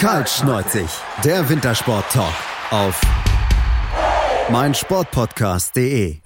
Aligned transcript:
Kaltschneuzig, 0.00 0.88
der 1.22 1.46
Wintersport-Talk 1.50 2.32
auf 2.70 2.98
meinsportpodcast.de. 4.50 6.20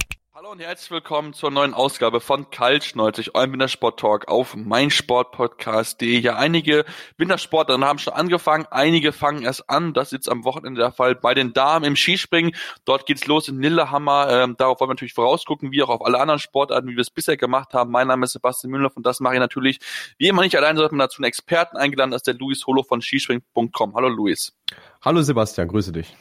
Und 0.54 0.60
herzlich 0.60 0.92
willkommen 0.92 1.32
zur 1.32 1.50
neuen 1.50 1.74
Ausgabe 1.74 2.20
von 2.20 2.48
Kaltschneuzig, 2.48 3.34
eurem 3.34 3.54
Wintersport-Talk 3.54 4.28
auf 4.28 4.54
meinsportpodcast.de. 4.54 6.20
Ja, 6.20 6.36
einige 6.36 6.84
Wintersportlerinnen 7.16 7.88
haben 7.88 7.98
schon 7.98 8.12
angefangen, 8.12 8.64
einige 8.70 9.10
fangen 9.10 9.42
erst 9.42 9.68
an. 9.68 9.94
Das 9.94 10.08
ist 10.08 10.12
jetzt 10.12 10.28
am 10.28 10.44
Wochenende 10.44 10.80
der 10.80 10.92
Fall 10.92 11.16
bei 11.16 11.34
den 11.34 11.54
Damen 11.54 11.84
im 11.84 11.96
Skispringen. 11.96 12.54
Dort 12.84 13.06
geht's 13.06 13.26
los 13.26 13.48
in 13.48 13.60
Lillehammer. 13.60 14.28
Ähm, 14.30 14.54
darauf 14.56 14.78
wollen 14.78 14.90
wir 14.90 14.94
natürlich 14.94 15.14
vorausgucken, 15.14 15.72
wie 15.72 15.82
auch 15.82 15.88
auf 15.88 16.06
alle 16.06 16.20
anderen 16.20 16.38
Sportarten, 16.38 16.88
wie 16.88 16.94
wir 16.94 17.00
es 17.00 17.10
bisher 17.10 17.36
gemacht 17.36 17.74
haben. 17.74 17.90
Mein 17.90 18.06
Name 18.06 18.24
ist 18.24 18.30
Sebastian 18.34 18.70
Müller 18.70 18.92
und 18.94 19.04
das 19.04 19.18
mache 19.18 19.34
ich 19.34 19.40
natürlich 19.40 19.80
wie 20.18 20.28
immer 20.28 20.42
nicht 20.42 20.56
allein, 20.56 20.76
sondern 20.76 21.00
dazu 21.00 21.18
einen 21.18 21.26
Experten 21.26 21.76
eingeladen, 21.76 22.12
das 22.12 22.20
ist 22.20 22.28
der 22.28 22.34
Luis 22.34 22.64
Holo 22.64 22.84
von 22.84 23.02
skispringen.com. 23.02 23.96
Hallo 23.96 24.06
Luis. 24.08 24.56
Hallo 25.02 25.20
Sebastian, 25.20 25.66
grüße 25.66 25.90
dich. 25.90 26.14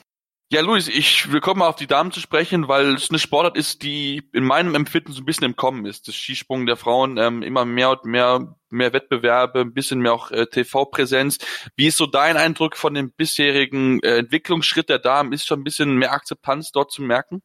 Ja, 0.53 0.61
Luis, 0.61 0.87
ich 0.87 1.31
will 1.31 1.41
kommen 1.41 1.63
auf 1.63 1.77
die 1.77 1.87
Damen 1.87 2.11
zu 2.11 2.19
sprechen, 2.19 2.67
weil 2.67 2.93
es 2.93 3.09
eine 3.09 3.17
Sportart 3.17 3.57
ist, 3.57 3.81
die 3.81 4.21
in 4.33 4.43
meinem 4.43 4.75
Empfinden 4.75 5.11
so 5.11 5.23
ein 5.23 5.25
bisschen 5.25 5.45
im 5.45 5.55
Kommen 5.55 5.87
ist. 5.87 6.07
Das 6.07 6.13
Skisprung 6.13 6.67
der 6.67 6.75
Frauen 6.77 7.17
ähm, 7.17 7.41
immer 7.41 7.65
mehr 7.65 7.89
und 7.89 8.05
mehr, 8.05 8.55
mehr 8.69 8.93
Wettbewerbe, 8.93 9.61
ein 9.61 9.73
bisschen 9.73 9.99
mehr 9.99 10.13
auch 10.13 10.29
äh, 10.29 10.45
TV-Präsenz. 10.45 11.39
Wie 11.75 11.87
ist 11.87 11.97
so 11.97 12.05
dein 12.05 12.37
Eindruck 12.37 12.77
von 12.77 12.93
dem 12.93 13.11
bisherigen 13.13 13.99
äh, 14.03 14.17
Entwicklungsschritt 14.17 14.89
der 14.89 14.99
Damen? 14.99 15.33
Ist 15.33 15.47
schon 15.47 15.61
ein 15.61 15.63
bisschen 15.63 15.97
mehr 15.97 16.13
Akzeptanz 16.13 16.71
dort 16.71 16.91
zu 16.91 17.01
merken? 17.01 17.41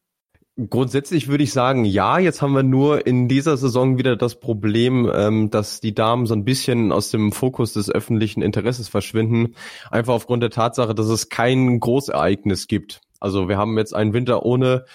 Grundsätzlich 0.67 1.29
würde 1.29 1.43
ich 1.43 1.53
sagen, 1.53 1.85
ja. 1.85 2.19
Jetzt 2.19 2.41
haben 2.41 2.53
wir 2.53 2.63
nur 2.63 3.07
in 3.07 3.29
dieser 3.29 3.55
Saison 3.55 3.97
wieder 3.97 4.17
das 4.17 4.39
Problem, 4.39 5.09
ähm, 5.13 5.49
dass 5.51 5.79
die 5.79 5.93
Damen 5.93 6.25
so 6.25 6.33
ein 6.33 6.43
bisschen 6.43 6.91
aus 6.91 7.11
dem 7.11 7.31
Fokus 7.31 7.73
des 7.73 7.89
öffentlichen 7.89 8.41
Interesses 8.41 8.89
verschwinden. 8.89 9.55
Einfach 9.89 10.13
aufgrund 10.13 10.43
der 10.43 10.49
Tatsache, 10.49 10.93
dass 10.93 11.07
es 11.07 11.29
kein 11.29 11.79
Großereignis 11.79 12.67
gibt. 12.67 12.99
Also 13.21 13.47
wir 13.47 13.57
haben 13.57 13.77
jetzt 13.77 13.95
einen 13.95 14.13
Winter 14.13 14.43
ohne 14.43 14.85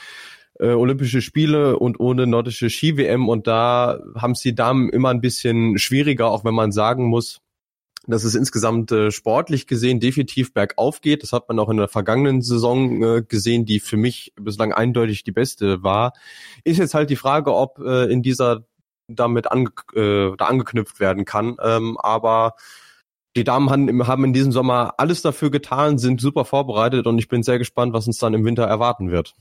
äh, 0.59 0.69
Olympische 0.69 1.23
Spiele 1.23 1.79
und 1.79 1.99
ohne 1.99 2.27
nordische 2.27 2.69
Ski-WM 2.69 3.29
und 3.29 3.47
da 3.47 4.01
haben 4.17 4.33
es 4.33 4.41
die 4.41 4.55
Damen 4.55 4.91
immer 4.91 5.11
ein 5.11 5.21
bisschen 5.21 5.79
schwieriger, 5.79 6.29
auch 6.29 6.45
wenn 6.45 6.55
man 6.55 6.73
sagen 6.73 7.07
muss, 7.07 7.41
dass 8.07 8.25
es 8.25 8.35
insgesamt 8.35 8.93
äh, 8.93 9.11
sportlich 9.11 9.67
gesehen 9.67 10.01
definitiv 10.01 10.53
bergauf 10.53 11.01
geht. 11.01 11.23
Das 11.23 11.33
hat 11.33 11.49
man 11.49 11.59
auch 11.59 11.69
in 11.69 11.77
der 11.77 11.89
vergangenen 11.89 12.43
Saison 12.43 13.03
äh, 13.03 13.23
gesehen, 13.23 13.65
die 13.65 13.81
für 13.81 13.97
mich 13.97 14.33
bislang 14.37 14.73
eindeutig 14.73 15.25
die 15.25 15.33
beste 15.33 15.83
war. 15.83 16.13
Ist 16.65 16.79
jetzt 16.79 16.95
halt 16.95 17.11
die 17.11 17.17
Frage, 17.17 17.55
ob 17.55 17.79
äh, 17.79 18.11
in 18.11 18.23
dieser 18.23 18.65
damit 19.09 19.51
ange 19.51 19.71
äh, 19.95 20.37
da 20.37 20.47
angeknüpft 20.47 21.01
werden 21.01 21.25
kann. 21.25 21.57
Ähm, 21.63 21.99
aber 21.99 22.55
die 23.37 23.45
Damen 23.45 23.71
haben, 23.71 24.07
haben 24.07 24.25
in 24.25 24.33
diesem 24.33 24.53
Sommer 24.53 24.95
alles 24.99 25.23
dafür 25.23 25.51
getan, 25.51 25.99
sind 25.99 26.21
super 26.21 26.45
vorbereitet 26.45 27.07
und 27.07 27.19
ich 27.19 27.29
bin 27.29 27.43
sehr 27.43 27.59
gespannt, 27.59 27.93
was 27.93 28.07
uns 28.07 28.19
dann 28.19 28.35
im 28.35 28.45
Winter 28.45 28.65
erwarten 28.65 29.11
wird. 29.11 29.35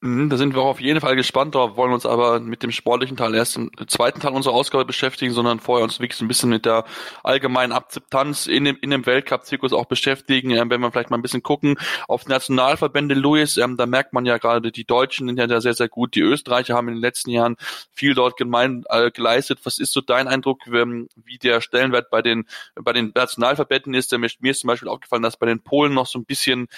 Mhm, 0.00 0.30
da 0.30 0.36
sind 0.36 0.54
wir 0.54 0.62
auch 0.62 0.68
auf 0.68 0.80
jeden 0.80 1.00
Fall 1.00 1.16
gespannt 1.16 1.56
drauf, 1.56 1.76
wollen 1.76 1.92
uns 1.92 2.06
aber 2.06 2.38
mit 2.38 2.62
dem 2.62 2.70
sportlichen 2.70 3.16
Teil 3.16 3.34
erst 3.34 3.56
im 3.56 3.72
zweiten 3.88 4.20
Teil 4.20 4.32
unserer 4.32 4.54
Ausgabe 4.54 4.84
beschäftigen, 4.84 5.32
sondern 5.32 5.58
vorher 5.58 5.82
uns 5.82 5.98
wirklich 5.98 6.20
ein 6.20 6.28
bisschen 6.28 6.50
mit 6.50 6.66
der 6.66 6.84
allgemeinen 7.24 7.72
Akzeptanz 7.72 8.46
in 8.46 8.64
dem, 8.64 8.78
in 8.80 8.90
dem 8.90 9.06
Weltcup-Zirkus 9.06 9.72
auch 9.72 9.86
beschäftigen. 9.86 10.50
Ähm, 10.50 10.70
wenn 10.70 10.80
wir 10.80 10.92
vielleicht 10.92 11.10
mal 11.10 11.18
ein 11.18 11.22
bisschen 11.22 11.42
gucken 11.42 11.74
auf 12.06 12.28
Nationalverbände, 12.28 13.16
Louis, 13.16 13.56
ähm, 13.56 13.76
da 13.76 13.86
merkt 13.86 14.12
man 14.12 14.24
ja 14.24 14.38
gerade, 14.38 14.70
die 14.70 14.84
Deutschen 14.84 15.26
sind 15.26 15.36
ja 15.36 15.60
sehr, 15.60 15.74
sehr 15.74 15.88
gut. 15.88 16.14
Die 16.14 16.20
Österreicher 16.20 16.76
haben 16.76 16.86
in 16.86 16.94
den 16.94 17.02
letzten 17.02 17.30
Jahren 17.30 17.56
viel 17.90 18.14
dort 18.14 18.36
gemein, 18.36 18.84
äh, 18.90 19.10
geleistet. 19.10 19.58
Was 19.64 19.78
ist 19.78 19.92
so 19.92 20.00
dein 20.00 20.28
Eindruck, 20.28 20.64
ähm, 20.68 21.08
wie 21.16 21.38
der 21.38 21.60
Stellenwert 21.60 22.08
bei 22.08 22.22
den, 22.22 22.46
bei 22.76 22.92
den 22.92 23.10
Nationalverbänden 23.16 23.94
ist? 23.94 24.16
Mir 24.16 24.52
ist 24.52 24.60
zum 24.60 24.68
Beispiel 24.68 24.88
aufgefallen, 24.88 25.24
dass 25.24 25.38
bei 25.38 25.46
den 25.46 25.60
Polen 25.60 25.92
noch 25.92 26.06
so 26.06 26.20
ein 26.20 26.24
bisschen 26.24 26.68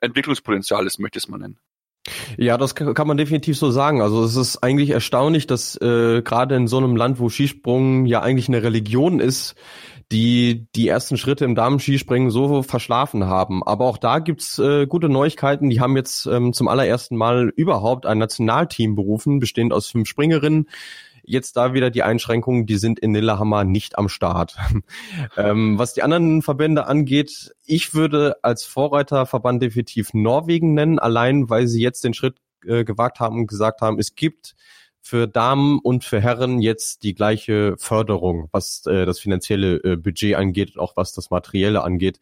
Entwicklungspotenzial 0.00 0.86
ist, 0.86 0.98
möchte 0.98 1.18
ich 1.18 1.24
es 1.24 1.28
mal 1.28 1.36
nennen. 1.36 1.58
Ja, 2.38 2.56
das 2.56 2.74
kann 2.74 3.06
man 3.06 3.16
definitiv 3.16 3.58
so 3.58 3.70
sagen. 3.70 4.00
Also 4.00 4.24
es 4.24 4.36
ist 4.36 4.62
eigentlich 4.62 4.90
erstaunlich, 4.90 5.46
dass 5.46 5.76
äh, 5.76 6.22
gerade 6.22 6.56
in 6.56 6.66
so 6.66 6.78
einem 6.78 6.96
Land, 6.96 7.20
wo 7.20 7.28
Skisprung 7.28 8.06
ja 8.06 8.22
eigentlich 8.22 8.48
eine 8.48 8.62
Religion 8.62 9.20
ist, 9.20 9.54
die 10.12 10.66
die 10.74 10.88
ersten 10.88 11.16
Schritte 11.16 11.44
im 11.44 11.54
Damenskispringen 11.54 12.30
so 12.30 12.62
verschlafen 12.62 13.26
haben. 13.26 13.62
Aber 13.62 13.84
auch 13.84 13.98
da 13.98 14.18
gibt's 14.18 14.58
äh, 14.58 14.86
gute 14.86 15.08
Neuigkeiten. 15.08 15.70
Die 15.70 15.80
haben 15.80 15.96
jetzt 15.96 16.26
ähm, 16.26 16.52
zum 16.52 16.68
allerersten 16.68 17.16
Mal 17.16 17.52
überhaupt 17.54 18.06
ein 18.06 18.18
Nationalteam 18.18 18.96
berufen, 18.96 19.38
bestehend 19.38 19.72
aus 19.72 19.88
fünf 19.88 20.08
Springerinnen. 20.08 20.68
Jetzt 21.22 21.56
da 21.56 21.74
wieder 21.74 21.90
die 21.90 22.02
Einschränkungen, 22.02 22.66
die 22.66 22.76
sind 22.76 22.98
in 22.98 23.14
Lillehammer 23.14 23.64
nicht 23.64 23.98
am 23.98 24.08
Start. 24.08 24.56
ähm, 25.36 25.78
was 25.78 25.94
die 25.94 26.02
anderen 26.02 26.42
Verbände 26.42 26.86
angeht, 26.86 27.54
ich 27.64 27.94
würde 27.94 28.36
als 28.42 28.64
Vorreiterverband 28.64 29.62
definitiv 29.62 30.14
Norwegen 30.14 30.74
nennen, 30.74 30.98
allein 30.98 31.50
weil 31.50 31.66
sie 31.66 31.82
jetzt 31.82 32.04
den 32.04 32.14
Schritt 32.14 32.36
äh, 32.64 32.84
gewagt 32.84 33.20
haben 33.20 33.38
und 33.38 33.46
gesagt 33.46 33.80
haben, 33.80 33.98
es 33.98 34.14
gibt 34.14 34.54
für 35.02 35.26
Damen 35.26 35.78
und 35.78 36.04
für 36.04 36.20
Herren 36.20 36.60
jetzt 36.60 37.02
die 37.02 37.14
gleiche 37.14 37.74
Förderung, 37.78 38.48
was 38.52 38.86
äh, 38.86 39.06
das 39.06 39.18
finanzielle 39.18 39.76
äh, 39.82 39.96
Budget 39.96 40.36
angeht 40.36 40.76
und 40.76 40.80
auch 40.80 40.96
was 40.96 41.12
das 41.12 41.30
Materielle 41.30 41.82
angeht. 41.82 42.20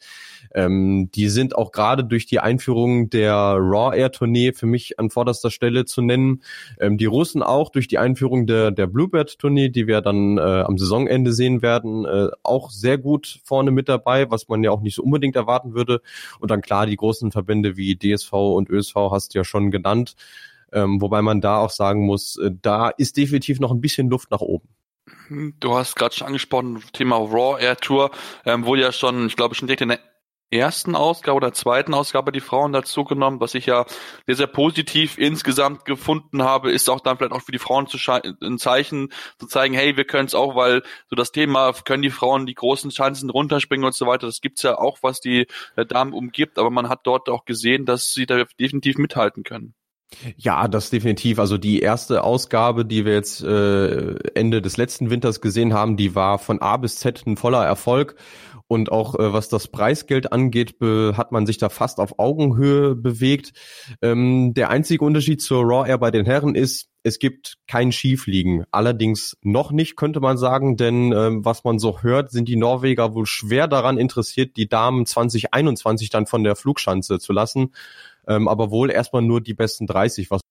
Ähm, 0.54 1.10
die 1.14 1.28
sind 1.28 1.56
auch 1.56 1.72
gerade 1.72 2.04
durch 2.04 2.26
die 2.26 2.40
Einführung 2.40 3.10
der 3.10 3.34
Raw 3.34 3.96
Air 3.96 4.12
Tournee 4.12 4.52
für 4.52 4.66
mich 4.66 4.98
an 4.98 5.10
vorderster 5.10 5.50
Stelle 5.50 5.84
zu 5.84 6.02
nennen. 6.02 6.42
Ähm, 6.80 6.98
die 6.98 7.06
Russen 7.06 7.42
auch 7.42 7.70
durch 7.70 7.88
die 7.88 7.98
Einführung 7.98 8.46
der, 8.46 8.70
der 8.70 8.86
Bluebird 8.86 9.38
Tournee, 9.38 9.68
die 9.68 9.86
wir 9.86 10.00
dann 10.00 10.38
äh, 10.38 10.40
am 10.40 10.78
Saisonende 10.78 11.32
sehen 11.32 11.62
werden, 11.62 12.04
äh, 12.04 12.28
auch 12.42 12.70
sehr 12.70 12.98
gut 12.98 13.40
vorne 13.44 13.70
mit 13.70 13.88
dabei, 13.88 14.30
was 14.30 14.48
man 14.48 14.62
ja 14.62 14.70
auch 14.70 14.80
nicht 14.80 14.94
so 14.94 15.02
unbedingt 15.02 15.36
erwarten 15.36 15.74
würde. 15.74 16.00
Und 16.38 16.50
dann 16.50 16.62
klar 16.62 16.86
die 16.86 16.96
großen 16.96 17.32
Verbände 17.32 17.76
wie 17.76 17.96
DSV 17.96 18.32
und 18.32 18.70
ÖSV 18.70 18.94
hast 19.10 19.34
du 19.34 19.38
ja 19.38 19.44
schon 19.44 19.70
genannt. 19.70 20.14
Ähm, 20.72 21.00
wobei 21.00 21.22
man 21.22 21.40
da 21.40 21.58
auch 21.58 21.70
sagen 21.70 22.04
muss, 22.04 22.36
äh, 22.36 22.50
da 22.62 22.88
ist 22.88 23.16
definitiv 23.16 23.60
noch 23.60 23.70
ein 23.70 23.80
bisschen 23.80 24.10
Luft 24.10 24.30
nach 24.30 24.40
oben. 24.40 24.68
Hm, 25.28 25.54
du 25.60 25.74
hast 25.74 25.96
gerade 25.96 26.14
schon 26.14 26.26
angesprochen, 26.26 26.82
Thema 26.92 27.16
Raw 27.16 27.60
Air 27.62 27.76
Tour, 27.76 28.10
ähm, 28.44 28.64
wurde 28.64 28.82
ja 28.82 28.92
schon, 28.92 29.26
ich 29.26 29.36
glaube, 29.36 29.54
schon 29.54 29.66
direkt 29.66 29.82
in 29.82 29.88
der 29.88 30.00
ersten 30.50 30.94
Ausgabe 30.94 31.36
oder 31.36 31.52
zweiten 31.52 31.92
Ausgabe 31.92 32.32
die 32.32 32.40
Frauen 32.40 32.72
dazu 32.72 33.04
genommen, 33.04 33.40
was 33.40 33.54
ich 33.54 33.66
ja 33.66 33.84
sehr, 34.26 34.36
sehr 34.36 34.46
positiv 34.46 35.18
insgesamt 35.18 35.84
gefunden 35.84 36.42
habe, 36.42 36.72
ist 36.72 36.88
auch 36.88 37.00
dann 37.00 37.18
vielleicht 37.18 37.32
auch 37.32 37.42
für 37.42 37.52
die 37.52 37.58
Frauen 37.58 37.86
zu 37.86 37.98
ein 38.42 38.58
Zeichen 38.58 39.12
zu 39.38 39.46
zeigen, 39.46 39.74
hey, 39.74 39.96
wir 39.96 40.04
können 40.04 40.26
es 40.26 40.34
auch, 40.34 40.54
weil 40.56 40.82
so 41.10 41.16
das 41.16 41.32
Thema, 41.32 41.72
können 41.84 42.02
die 42.02 42.10
Frauen 42.10 42.46
die 42.46 42.54
großen 42.54 42.90
Chancen 42.90 43.30
runterspringen 43.30 43.84
und 43.84 43.94
so 43.94 44.06
weiter, 44.06 44.26
das 44.26 44.40
gibt's 44.40 44.62
ja 44.62 44.78
auch, 44.78 44.98
was 45.02 45.20
die 45.20 45.46
äh, 45.76 45.84
Damen 45.84 46.14
umgibt, 46.14 46.58
aber 46.58 46.70
man 46.70 46.88
hat 46.88 47.00
dort 47.04 47.28
auch 47.28 47.44
gesehen, 47.44 47.84
dass 47.84 48.12
sie 48.14 48.24
da 48.24 48.44
definitiv 48.58 48.96
mithalten 48.96 49.42
können. 49.42 49.74
Ja, 50.36 50.68
das 50.68 50.90
definitiv. 50.90 51.38
Also 51.38 51.58
die 51.58 51.80
erste 51.80 52.24
Ausgabe, 52.24 52.84
die 52.84 53.04
wir 53.04 53.12
jetzt 53.12 53.42
äh, 53.42 54.14
Ende 54.34 54.62
des 54.62 54.76
letzten 54.76 55.10
Winters 55.10 55.40
gesehen 55.40 55.74
haben, 55.74 55.96
die 55.96 56.14
war 56.14 56.38
von 56.38 56.62
A 56.62 56.76
bis 56.76 56.96
Z 56.96 57.26
ein 57.26 57.36
voller 57.36 57.64
Erfolg. 57.64 58.16
Und 58.70 58.92
auch 58.92 59.14
äh, 59.14 59.32
was 59.32 59.48
das 59.48 59.68
Preisgeld 59.68 60.30
angeht, 60.30 60.76
hat 60.80 61.32
man 61.32 61.46
sich 61.46 61.56
da 61.56 61.70
fast 61.70 62.00
auf 62.00 62.18
Augenhöhe 62.18 62.94
bewegt. 62.94 63.52
Ähm, 64.02 64.52
der 64.54 64.68
einzige 64.68 65.04
Unterschied 65.04 65.40
zur 65.40 65.62
Raw 65.64 65.88
Air 65.88 65.98
bei 65.98 66.10
den 66.10 66.26
Herren 66.26 66.54
ist, 66.54 66.88
es 67.02 67.18
gibt 67.18 67.56
kein 67.66 67.92
Skifliegen. 67.92 68.64
Allerdings 68.70 69.38
noch 69.42 69.72
nicht, 69.72 69.96
könnte 69.96 70.20
man 70.20 70.36
sagen, 70.36 70.76
denn 70.76 71.12
ähm, 71.12 71.44
was 71.44 71.64
man 71.64 71.78
so 71.78 72.02
hört, 72.02 72.30
sind 72.30 72.48
die 72.48 72.56
Norweger 72.56 73.14
wohl 73.14 73.24
schwer 73.24 73.68
daran 73.68 73.96
interessiert, 73.96 74.56
die 74.58 74.68
Damen 74.68 75.06
2021 75.06 76.10
dann 76.10 76.26
von 76.26 76.44
der 76.44 76.54
Flugschanze 76.54 77.18
zu 77.18 77.32
lassen 77.32 77.70
ähm, 78.28 78.46
aber 78.46 78.70
wohl 78.70 78.90
erstmal 78.90 79.22
nur 79.22 79.40
die 79.40 79.54
besten 79.54 79.86
30, 79.86 80.30
was 80.30 80.42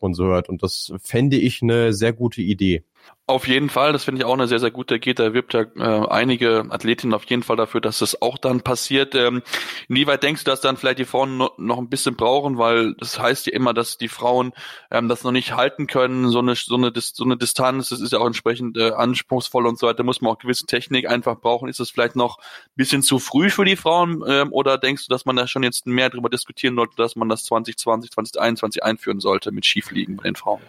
man 0.00 0.14
so 0.14 0.26
hört. 0.26 0.48
Und 0.48 0.62
das 0.62 0.92
fände 1.02 1.36
ich 1.36 1.62
eine 1.62 1.92
sehr 1.92 2.12
gute 2.12 2.42
Idee. 2.42 2.84
Auf 3.26 3.48
jeden 3.48 3.70
Fall, 3.70 3.94
das 3.94 4.04
finde 4.04 4.20
ich 4.20 4.26
auch 4.26 4.34
eine 4.34 4.46
sehr, 4.48 4.58
sehr 4.58 4.70
gute 4.70 5.00
Geht. 5.00 5.18
Da 5.18 5.32
wirbt 5.32 5.54
ja 5.54 5.62
äh, 5.62 6.08
einige 6.08 6.66
Athletinnen 6.68 7.14
auf 7.14 7.24
jeden 7.24 7.42
Fall 7.42 7.56
dafür, 7.56 7.80
dass 7.80 8.00
das 8.00 8.20
auch 8.20 8.36
dann 8.36 8.60
passiert. 8.60 9.14
Ähm, 9.14 9.42
inwieweit 9.88 10.22
denkst 10.22 10.44
du, 10.44 10.50
dass 10.50 10.60
dann 10.60 10.76
vielleicht 10.76 10.98
die 10.98 11.06
Frauen 11.06 11.38
no, 11.38 11.50
noch 11.56 11.78
ein 11.78 11.88
bisschen 11.88 12.16
brauchen, 12.16 12.58
weil 12.58 12.92
das 12.96 13.18
heißt 13.18 13.46
ja 13.46 13.54
immer, 13.54 13.72
dass 13.72 13.96
die 13.96 14.08
Frauen 14.08 14.52
ähm, 14.90 15.08
das 15.08 15.24
noch 15.24 15.32
nicht 15.32 15.56
halten 15.56 15.86
können, 15.86 16.28
so 16.28 16.40
eine, 16.40 16.54
so 16.54 16.74
eine, 16.74 16.92
so 16.94 17.24
eine 17.24 17.38
Distanz, 17.38 17.88
das 17.88 18.02
ist 18.02 18.12
ja 18.12 18.18
auch 18.18 18.26
entsprechend 18.26 18.76
äh, 18.76 18.90
anspruchsvoll 18.90 19.66
und 19.66 19.78
so 19.78 19.86
weiter, 19.86 20.02
muss 20.02 20.20
man 20.20 20.32
auch 20.32 20.38
gewisse 20.38 20.66
Technik 20.66 21.08
einfach 21.08 21.40
brauchen. 21.40 21.70
Ist 21.70 21.80
das 21.80 21.88
vielleicht 21.88 22.16
noch 22.16 22.36
ein 22.36 22.76
bisschen 22.76 23.02
zu 23.02 23.18
früh 23.18 23.48
für 23.48 23.64
die 23.64 23.76
Frauen 23.76 24.22
ähm, 24.28 24.52
oder 24.52 24.76
denkst 24.76 25.06
du, 25.06 25.08
dass 25.08 25.24
man 25.24 25.36
da 25.36 25.46
schon 25.46 25.62
jetzt 25.62 25.86
mehr 25.86 26.10
darüber 26.10 26.28
diskutieren 26.28 26.76
sollte, 26.76 26.96
dass 26.96 27.16
man 27.16 27.30
das 27.30 27.44
2020, 27.44 28.10
2021 28.10 28.82
einführen 28.82 29.20
sollte 29.20 29.50
mit 29.50 29.64
Skifliegen 29.64 30.16
bei 30.16 30.24
den 30.24 30.36
Frauen? 30.36 30.60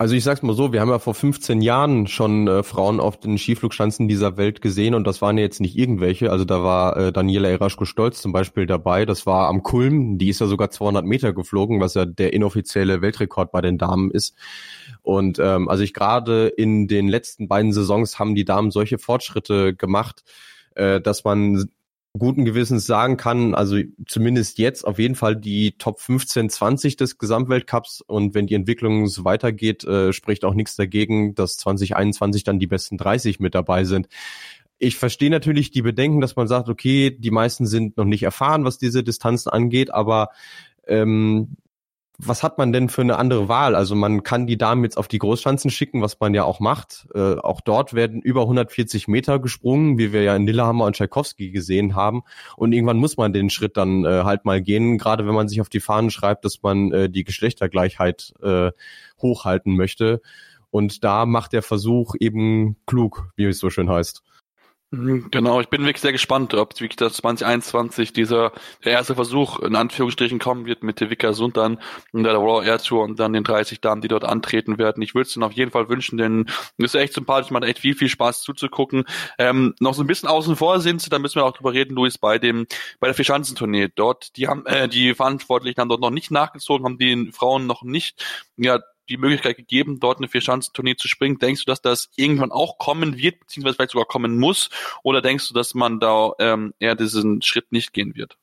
Also 0.00 0.14
ich 0.14 0.24
sag's 0.24 0.40
mal 0.40 0.54
so, 0.54 0.72
wir 0.72 0.80
haben 0.80 0.88
ja 0.88 0.98
vor 0.98 1.12
15 1.12 1.60
Jahren 1.60 2.06
schon 2.06 2.48
äh, 2.48 2.62
Frauen 2.62 3.00
auf 3.00 3.20
den 3.20 3.36
Skiflugschanzen 3.36 4.08
dieser 4.08 4.38
Welt 4.38 4.62
gesehen 4.62 4.94
und 4.94 5.06
das 5.06 5.20
waren 5.20 5.36
ja 5.36 5.44
jetzt 5.44 5.60
nicht 5.60 5.76
irgendwelche. 5.76 6.30
Also 6.30 6.46
da 6.46 6.62
war 6.62 6.96
äh, 6.96 7.12
Daniela 7.12 7.50
Eraschko-Stolz 7.50 8.22
zum 8.22 8.32
Beispiel 8.32 8.64
dabei. 8.64 9.04
Das 9.04 9.26
war 9.26 9.48
am 9.48 9.62
Kulm. 9.62 10.16
Die 10.16 10.30
ist 10.30 10.40
ja 10.40 10.46
sogar 10.46 10.70
200 10.70 11.04
Meter 11.04 11.34
geflogen, 11.34 11.82
was 11.82 11.92
ja 11.92 12.06
der 12.06 12.32
inoffizielle 12.32 13.02
Weltrekord 13.02 13.52
bei 13.52 13.60
den 13.60 13.76
Damen 13.76 14.10
ist. 14.10 14.38
Und 15.02 15.38
ähm, 15.38 15.68
also 15.68 15.82
ich 15.82 15.92
gerade 15.92 16.48
in 16.48 16.88
den 16.88 17.06
letzten 17.06 17.46
beiden 17.46 17.74
Saisons 17.74 18.18
haben 18.18 18.34
die 18.34 18.46
Damen 18.46 18.70
solche 18.70 18.96
Fortschritte 18.96 19.74
gemacht, 19.74 20.24
äh, 20.76 21.02
dass 21.02 21.24
man 21.24 21.68
guten 22.18 22.44
Gewissens 22.44 22.86
sagen 22.86 23.16
kann, 23.16 23.54
also 23.54 23.78
zumindest 24.06 24.58
jetzt 24.58 24.84
auf 24.84 24.98
jeden 24.98 25.14
Fall 25.14 25.36
die 25.36 25.72
Top 25.78 26.00
15, 26.00 26.50
20 26.50 26.96
des 26.96 27.18
Gesamtweltcups 27.18 28.00
und 28.00 28.34
wenn 28.34 28.46
die 28.46 28.54
Entwicklung 28.54 29.06
so 29.06 29.24
weitergeht, 29.24 29.84
äh, 29.84 30.12
spricht 30.12 30.44
auch 30.44 30.54
nichts 30.54 30.74
dagegen, 30.76 31.34
dass 31.34 31.56
2021 31.58 32.42
dann 32.42 32.58
die 32.58 32.66
besten 32.66 32.96
30 32.96 33.38
mit 33.38 33.54
dabei 33.54 33.84
sind. 33.84 34.08
Ich 34.78 34.96
verstehe 34.96 35.30
natürlich 35.30 35.70
die 35.70 35.82
Bedenken, 35.82 36.20
dass 36.20 36.36
man 36.36 36.48
sagt, 36.48 36.68
okay, 36.68 37.10
die 37.16 37.30
meisten 37.30 37.66
sind 37.66 37.96
noch 37.96 38.06
nicht 38.06 38.22
erfahren, 38.22 38.64
was 38.64 38.78
diese 38.78 39.04
Distanzen 39.04 39.50
angeht, 39.50 39.92
aber 39.92 40.30
ähm, 40.86 41.56
was 42.22 42.42
hat 42.42 42.58
man 42.58 42.72
denn 42.72 42.88
für 42.88 43.00
eine 43.00 43.16
andere 43.16 43.48
Wahl? 43.48 43.74
Also 43.74 43.94
man 43.94 44.22
kann 44.22 44.46
die 44.46 44.58
Damen 44.58 44.84
jetzt 44.84 44.96
auf 44.98 45.08
die 45.08 45.18
Großschanzen 45.18 45.70
schicken, 45.70 46.02
was 46.02 46.20
man 46.20 46.34
ja 46.34 46.44
auch 46.44 46.60
macht. 46.60 47.08
Äh, 47.14 47.36
auch 47.36 47.60
dort 47.60 47.94
werden 47.94 48.20
über 48.20 48.42
140 48.42 49.08
Meter 49.08 49.38
gesprungen, 49.38 49.98
wie 49.98 50.12
wir 50.12 50.22
ja 50.22 50.36
in 50.36 50.46
Lillehammer 50.46 50.84
und 50.84 50.96
Tchaikovsky 50.96 51.50
gesehen 51.50 51.94
haben. 51.94 52.22
Und 52.56 52.72
irgendwann 52.72 52.98
muss 52.98 53.16
man 53.16 53.32
den 53.32 53.50
Schritt 53.50 53.76
dann 53.76 54.04
äh, 54.04 54.22
halt 54.24 54.44
mal 54.44 54.60
gehen, 54.60 54.98
gerade 54.98 55.26
wenn 55.26 55.34
man 55.34 55.48
sich 55.48 55.60
auf 55.60 55.68
die 55.68 55.80
Fahnen 55.80 56.10
schreibt, 56.10 56.44
dass 56.44 56.62
man 56.62 56.92
äh, 56.92 57.10
die 57.10 57.24
Geschlechtergleichheit 57.24 58.34
äh, 58.42 58.70
hochhalten 59.20 59.76
möchte. 59.76 60.20
Und 60.70 61.02
da 61.04 61.26
macht 61.26 61.52
der 61.52 61.62
Versuch 61.62 62.14
eben 62.20 62.76
klug, 62.86 63.32
wie 63.36 63.44
es 63.44 63.58
so 63.58 63.70
schön 63.70 63.90
heißt. 63.90 64.22
Mhm, 64.92 65.30
genau, 65.30 65.60
ich 65.60 65.68
bin 65.68 65.82
wirklich 65.82 66.00
sehr 66.00 66.10
gespannt, 66.10 66.52
ob 66.54 66.74
wirklich 66.80 66.96
das 66.96 67.12
2021 67.12 68.12
dieser 68.12 68.50
der 68.84 68.90
erste 68.90 69.14
Versuch 69.14 69.60
in 69.60 69.76
Anführungsstrichen 69.76 70.40
kommen 70.40 70.66
wird 70.66 70.82
mit 70.82 70.98
der 70.98 71.10
Vika 71.10 71.32
Sundan 71.32 71.78
und 72.12 72.24
der 72.24 72.34
Raw 72.34 72.66
Air 72.66 72.78
Tour 72.78 73.04
und 73.04 73.20
dann 73.20 73.32
den 73.32 73.44
30 73.44 73.80
Damen, 73.80 74.00
die 74.02 74.08
dort 74.08 74.24
antreten 74.24 74.78
werden. 74.78 75.00
Ich 75.00 75.14
würde 75.14 75.28
es 75.28 75.36
ihnen 75.36 75.44
auf 75.44 75.52
jeden 75.52 75.70
Fall 75.70 75.88
wünschen, 75.88 76.18
denn 76.18 76.46
es 76.76 76.86
ist 76.86 76.94
echt 76.96 77.12
sympathisch, 77.12 77.52
man 77.52 77.62
hat 77.62 77.68
echt 77.68 77.78
viel, 77.78 77.94
viel 77.94 78.08
Spaß 78.08 78.42
zuzugucken. 78.42 79.04
Ähm, 79.38 79.76
noch 79.78 79.94
so 79.94 80.02
ein 80.02 80.08
bisschen 80.08 80.28
außen 80.28 80.56
vor 80.56 80.80
sind 80.80 81.00
sie, 81.00 81.08
da 81.08 81.20
müssen 81.20 81.36
wir 81.36 81.44
auch 81.44 81.52
drüber 81.56 81.72
reden, 81.72 81.94
Luis, 81.94 82.18
bei 82.18 82.38
dem 82.40 82.66
bei 82.98 83.06
der 83.06 83.14
Vierschanzentournee. 83.14 83.90
Dort, 83.94 84.36
die 84.36 84.48
haben 84.48 84.66
äh, 84.66 84.88
die 84.88 85.14
Verantwortlichen 85.14 85.80
haben 85.80 85.88
dort 85.88 86.00
noch 86.00 86.10
nicht 86.10 86.32
nachgezogen, 86.32 86.84
haben 86.84 86.98
den 86.98 87.32
Frauen 87.32 87.68
noch 87.68 87.84
nicht 87.84 88.24
ja 88.56 88.80
die 89.10 89.18
Möglichkeit 89.18 89.56
gegeben, 89.56 90.00
dort 90.00 90.18
eine 90.18 90.28
Vierschanzentournee 90.28 90.96
zu 90.96 91.08
springen. 91.08 91.38
Denkst 91.38 91.64
du, 91.64 91.70
dass 91.70 91.82
das 91.82 92.08
irgendwann 92.16 92.52
auch 92.52 92.78
kommen 92.78 93.18
wird, 93.18 93.40
beziehungsweise 93.40 93.76
vielleicht 93.76 93.92
sogar 93.92 94.06
kommen 94.06 94.38
muss? 94.38 94.70
Oder 95.02 95.20
denkst 95.20 95.48
du, 95.48 95.54
dass 95.54 95.74
man 95.74 96.00
da 96.00 96.32
ähm, 96.38 96.72
eher 96.78 96.94
diesen 96.94 97.42
Schritt 97.42 97.72
nicht 97.72 97.92
gehen 97.92 98.14
wird? 98.14 98.38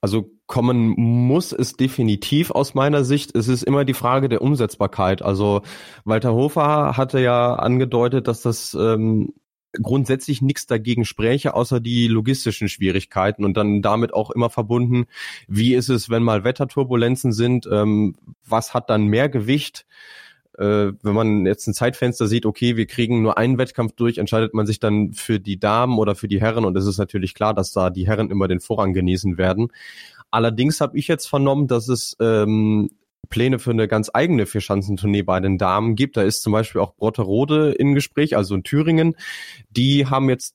Also 0.00 0.30
kommen 0.46 0.88
muss 0.98 1.52
es 1.52 1.74
definitiv 1.74 2.50
aus 2.50 2.74
meiner 2.74 3.04
Sicht. 3.04 3.34
Es 3.34 3.48
ist 3.48 3.62
immer 3.62 3.86
die 3.86 3.94
Frage 3.94 4.28
der 4.28 4.42
Umsetzbarkeit. 4.42 5.22
Also 5.22 5.62
Walter 6.04 6.34
Hofer 6.34 6.96
hatte 6.96 7.20
ja 7.20 7.54
angedeutet, 7.54 8.28
dass 8.28 8.42
das 8.42 8.74
ähm, 8.74 9.32
grundsätzlich 9.82 10.42
nichts 10.42 10.66
dagegen 10.66 11.04
spräche, 11.04 11.54
außer 11.54 11.80
die 11.80 12.08
logistischen 12.08 12.68
Schwierigkeiten 12.68 13.44
und 13.44 13.56
dann 13.56 13.82
damit 13.82 14.14
auch 14.14 14.30
immer 14.30 14.50
verbunden, 14.50 15.06
wie 15.48 15.74
ist 15.74 15.88
es, 15.88 16.10
wenn 16.10 16.22
mal 16.22 16.44
Wetterturbulenzen 16.44 17.32
sind, 17.32 17.68
ähm, 17.70 18.16
was 18.46 18.74
hat 18.74 18.90
dann 18.90 19.06
mehr 19.06 19.28
Gewicht? 19.28 19.86
Äh, 20.56 20.92
wenn 21.02 21.14
man 21.14 21.46
jetzt 21.46 21.66
ein 21.66 21.74
Zeitfenster 21.74 22.28
sieht, 22.28 22.46
okay, 22.46 22.76
wir 22.76 22.86
kriegen 22.86 23.22
nur 23.22 23.38
einen 23.38 23.58
Wettkampf 23.58 23.92
durch, 23.96 24.18
entscheidet 24.18 24.54
man 24.54 24.66
sich 24.66 24.78
dann 24.78 25.12
für 25.12 25.40
die 25.40 25.58
Damen 25.58 25.98
oder 25.98 26.14
für 26.14 26.28
die 26.28 26.40
Herren 26.40 26.64
und 26.64 26.76
es 26.76 26.86
ist 26.86 26.98
natürlich 26.98 27.34
klar, 27.34 27.54
dass 27.54 27.72
da 27.72 27.90
die 27.90 28.06
Herren 28.06 28.30
immer 28.30 28.46
den 28.46 28.60
Vorrang 28.60 28.92
genießen 28.92 29.36
werden. 29.36 29.72
Allerdings 30.30 30.80
habe 30.80 30.98
ich 30.98 31.08
jetzt 31.08 31.26
vernommen, 31.26 31.66
dass 31.66 31.88
es 31.88 32.16
ähm, 32.20 32.90
Pläne 33.34 33.58
für 33.58 33.72
eine 33.72 33.88
ganz 33.88 34.12
eigene 34.14 34.46
Vierschanzentournee 34.46 35.22
bei 35.22 35.40
den 35.40 35.58
Damen 35.58 35.96
gibt. 35.96 36.16
Da 36.16 36.22
ist 36.22 36.44
zum 36.44 36.52
Beispiel 36.52 36.80
auch 36.80 36.94
Brotterode 36.94 37.72
in 37.72 37.92
Gespräch, 37.92 38.36
also 38.36 38.54
in 38.54 38.62
Thüringen. 38.62 39.16
Die 39.70 40.06
haben 40.06 40.28
jetzt 40.28 40.54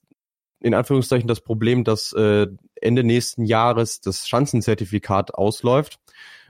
in 0.61 0.73
Anführungszeichen 0.73 1.27
das 1.27 1.41
Problem, 1.41 1.83
dass 1.83 2.13
äh, 2.13 2.47
Ende 2.75 3.03
nächsten 3.03 3.43
Jahres 3.43 3.99
das 3.99 4.29
Schanzenzertifikat 4.29 5.33
ausläuft 5.33 5.99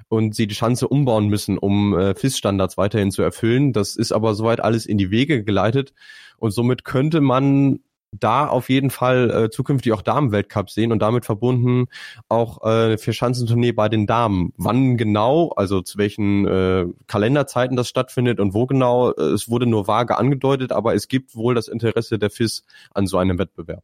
und 0.08 0.36
sie 0.36 0.46
die 0.46 0.54
Schanze 0.54 0.88
umbauen 0.88 1.30
müssen, 1.30 1.58
um 1.58 1.98
äh, 1.98 2.14
FIS-Standards 2.14 2.78
weiterhin 2.78 3.10
zu 3.10 3.24
erfüllen. 3.24 3.74
Das 3.74 3.96
ist 3.96 4.12
aber 4.12 4.36
soweit 4.36 4.60
alles 4.60 4.86
in 4.86 5.00
die 5.00 5.10
Wege 5.10 5.44
geleitet 5.44 5.94
und 6.38 6.52
somit 6.52 6.86
könnte 6.86 7.22
man 7.22 7.80
da 8.12 8.48
auf 8.48 8.70
jeden 8.70 8.90
Fall 8.90 9.30
äh, 9.30 9.50
zukünftig 9.50 9.94
auch 9.94 10.02
Damenweltcup 10.02 10.70
sehen 10.70 10.92
und 10.92 11.00
damit 11.00 11.26
verbunden 11.26 11.88
auch 12.28 12.64
äh, 12.66 12.98
für 12.98 13.14
Schanzentournee 13.14 13.72
bei 13.72 13.90
den 13.90 14.08
Damen. 14.08 14.54
Wann 14.58 14.98
genau, 14.98 15.50
also 15.56 15.82
zu 15.82 15.98
welchen 15.98 16.48
äh, 16.48 16.86
Kalenderzeiten 17.08 17.78
das 17.78 17.90
stattfindet 17.90 18.40
und 18.40 18.54
wo 18.54 18.66
genau, 18.66 19.12
äh, 19.12 19.22
es 19.22 19.50
wurde 19.50 19.66
nur 19.66 19.88
vage 19.88 20.18
angedeutet, 20.18 20.72
aber 20.72 20.96
es 20.96 21.08
gibt 21.08 21.36
wohl 21.36 21.56
das 21.56 21.68
Interesse 21.68 22.18
der 22.20 22.30
FIS 22.30 22.66
an 22.94 23.08
so 23.08 23.18
einem 23.18 23.38
Wettbewerb. 23.38 23.84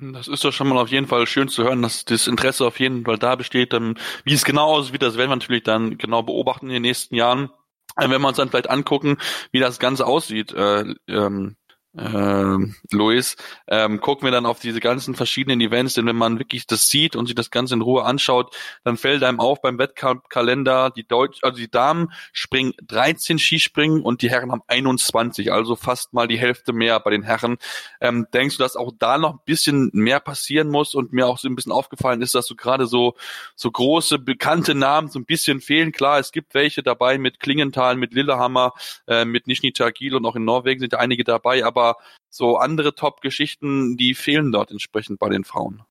Das 0.00 0.28
ist 0.28 0.44
doch 0.44 0.52
schon 0.52 0.68
mal 0.68 0.78
auf 0.78 0.90
jeden 0.90 1.06
Fall 1.06 1.26
schön 1.26 1.48
zu 1.48 1.64
hören, 1.64 1.82
dass 1.82 2.04
das 2.04 2.26
Interesse 2.26 2.66
auf 2.66 2.78
jeden 2.78 3.04
Fall 3.04 3.18
da 3.18 3.36
besteht. 3.36 3.72
Ähm, 3.72 3.96
wie 4.24 4.34
es 4.34 4.44
genau 4.44 4.66
aussieht, 4.66 5.02
das 5.02 5.16
werden 5.16 5.30
wir 5.30 5.36
natürlich 5.36 5.62
dann 5.62 5.96
genau 5.96 6.22
beobachten 6.22 6.66
in 6.66 6.74
den 6.74 6.82
nächsten 6.82 7.14
Jahren. 7.14 7.50
Äh, 7.96 8.10
wenn 8.10 8.20
wir 8.20 8.28
uns 8.28 8.36
dann 8.36 8.50
vielleicht 8.50 8.70
angucken, 8.70 9.16
wie 9.50 9.60
das 9.60 9.78
Ganze 9.78 10.06
aussieht, 10.06 10.52
äh, 10.52 10.94
ähm, 11.08 11.56
äh, 11.96 12.56
Luis, 12.90 13.36
ähm, 13.68 14.00
gucken 14.00 14.26
wir 14.26 14.32
dann 14.32 14.46
auf 14.46 14.60
diese 14.60 14.80
ganzen 14.80 15.14
verschiedenen 15.14 15.60
Events, 15.60 15.94
denn 15.94 16.06
wenn 16.06 16.16
man 16.16 16.38
wirklich 16.38 16.66
das 16.66 16.88
sieht 16.88 17.16
und 17.16 17.26
sich 17.26 17.34
das 17.34 17.50
Ganze 17.50 17.74
in 17.74 17.82
Ruhe 17.82 18.04
anschaut, 18.04 18.56
dann 18.82 18.96
fällt 18.96 19.22
einem 19.22 19.40
auf 19.40 19.60
beim 19.60 19.78
Wettkampfkalender, 19.78 20.90
die 20.90 21.06
Deutsch, 21.06 21.40
also 21.42 21.58
die 21.58 21.70
Damen 21.70 22.12
springen 22.32 22.72
13 22.86 23.38
Skispringen 23.38 24.02
und 24.02 24.22
die 24.22 24.30
Herren 24.30 24.52
haben 24.52 24.62
21, 24.66 25.52
also 25.52 25.76
fast 25.76 26.14
mal 26.14 26.26
die 26.28 26.38
Hälfte 26.38 26.72
mehr 26.72 26.98
bei 27.00 27.10
den 27.10 27.22
Herren. 27.22 27.58
Ähm, 28.00 28.26
denkst 28.32 28.56
du, 28.56 28.62
dass 28.62 28.76
auch 28.76 28.92
da 28.98 29.18
noch 29.18 29.34
ein 29.34 29.40
bisschen 29.44 29.90
mehr 29.92 30.20
passieren 30.20 30.68
muss 30.68 30.94
und 30.94 31.12
mir 31.12 31.26
auch 31.26 31.38
so 31.38 31.48
ein 31.48 31.56
bisschen 31.56 31.72
aufgefallen 31.72 32.22
ist, 32.22 32.34
dass 32.34 32.46
so 32.46 32.54
gerade 32.54 32.86
so, 32.86 33.16
so 33.54 33.70
große, 33.70 34.18
bekannte 34.18 34.74
Namen 34.74 35.08
so 35.08 35.18
ein 35.18 35.26
bisschen 35.26 35.60
fehlen. 35.60 35.92
Klar, 35.92 36.18
es 36.18 36.32
gibt 36.32 36.54
welche 36.54 36.82
dabei 36.82 37.18
mit 37.18 37.38
Klingenthal, 37.38 37.96
mit 37.96 38.14
Lillehammer, 38.14 38.72
äh, 39.06 39.26
mit 39.26 39.46
Nizhny 39.46 39.72
Tagil 39.72 40.14
und 40.14 40.24
auch 40.24 40.36
in 40.36 40.44
Norwegen 40.44 40.80
sind 40.80 40.94
ja 40.94 40.98
einige 40.98 41.24
dabei, 41.24 41.64
aber 41.64 41.81
aber 41.82 41.96
so 42.30 42.56
andere 42.56 42.94
Top-Geschichten, 42.94 43.96
die 43.96 44.14
fehlen 44.14 44.52
dort 44.52 44.70
entsprechend 44.70 45.18
bei 45.18 45.28
den 45.28 45.44
Frauen. 45.44 45.82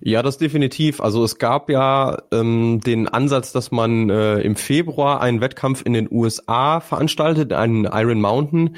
Ja, 0.00 0.22
das 0.22 0.36
definitiv. 0.36 1.00
Also 1.00 1.24
es 1.24 1.38
gab 1.38 1.70
ja 1.70 2.18
ähm, 2.32 2.80
den 2.84 3.08
Ansatz, 3.08 3.52
dass 3.52 3.70
man 3.70 4.10
äh, 4.10 4.40
im 4.40 4.56
Februar 4.56 5.22
einen 5.22 5.40
Wettkampf 5.40 5.82
in 5.84 5.94
den 5.94 6.08
USA 6.10 6.80
veranstaltet, 6.80 7.52
einen 7.54 7.84
Iron 7.84 8.20
Mountain. 8.20 8.76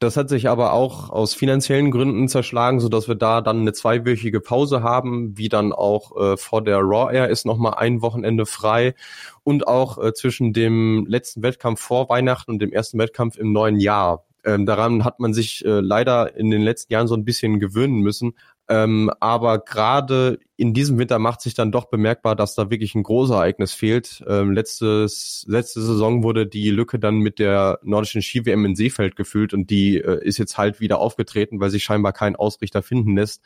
Das 0.00 0.16
hat 0.16 0.28
sich 0.28 0.48
aber 0.48 0.74
auch 0.74 1.10
aus 1.10 1.34
finanziellen 1.34 1.90
Gründen 1.90 2.28
zerschlagen, 2.28 2.78
so 2.78 2.88
dass 2.88 3.08
wir 3.08 3.14
da 3.16 3.40
dann 3.40 3.60
eine 3.60 3.72
zweiwöchige 3.72 4.40
Pause 4.40 4.82
haben, 4.82 5.36
wie 5.36 5.48
dann 5.48 5.72
auch 5.72 6.16
äh, 6.16 6.36
vor 6.36 6.62
der 6.62 6.78
Raw 6.80 7.12
Air 7.12 7.30
ist 7.30 7.46
nochmal 7.46 7.74
ein 7.78 8.02
Wochenende 8.02 8.46
frei 8.46 8.94
und 9.42 9.66
auch 9.66 9.98
äh, 9.98 10.12
zwischen 10.12 10.52
dem 10.52 11.06
letzten 11.08 11.42
Wettkampf 11.42 11.80
vor 11.80 12.08
Weihnachten 12.10 12.52
und 12.52 12.58
dem 12.60 12.70
ersten 12.70 12.98
Wettkampf 12.98 13.38
im 13.38 13.52
neuen 13.52 13.80
Jahr. 13.80 14.27
Ähm, 14.48 14.64
daran 14.64 15.04
hat 15.04 15.20
man 15.20 15.34
sich 15.34 15.62
äh, 15.66 15.80
leider 15.80 16.34
in 16.34 16.50
den 16.50 16.62
letzten 16.62 16.94
Jahren 16.94 17.06
so 17.06 17.14
ein 17.14 17.26
bisschen 17.26 17.60
gewöhnen 17.60 18.00
müssen. 18.00 18.32
Ähm, 18.66 19.10
aber 19.20 19.58
gerade 19.58 20.38
in 20.56 20.72
diesem 20.72 20.98
Winter 20.98 21.18
macht 21.18 21.42
sich 21.42 21.52
dann 21.52 21.70
doch 21.70 21.90
bemerkbar, 21.90 22.34
dass 22.34 22.54
da 22.54 22.70
wirklich 22.70 22.94
ein 22.94 23.02
Großereignis 23.02 23.74
fehlt. 23.74 24.24
Ähm, 24.26 24.52
letztes, 24.52 25.44
letzte 25.46 25.82
Saison 25.82 26.22
wurde 26.22 26.46
die 26.46 26.70
Lücke 26.70 26.98
dann 26.98 27.16
mit 27.16 27.38
der 27.38 27.78
nordischen 27.82 28.22
Ski-WM 28.22 28.64
in 28.64 28.74
Seefeld 28.74 29.16
gefüllt 29.16 29.52
und 29.52 29.68
die 29.68 29.98
äh, 29.98 30.24
ist 30.24 30.38
jetzt 30.38 30.56
halt 30.56 30.80
wieder 30.80 30.98
aufgetreten, 30.98 31.60
weil 31.60 31.68
sich 31.68 31.84
scheinbar 31.84 32.14
kein 32.14 32.34
Ausrichter 32.34 32.82
finden 32.82 33.16
lässt. 33.16 33.42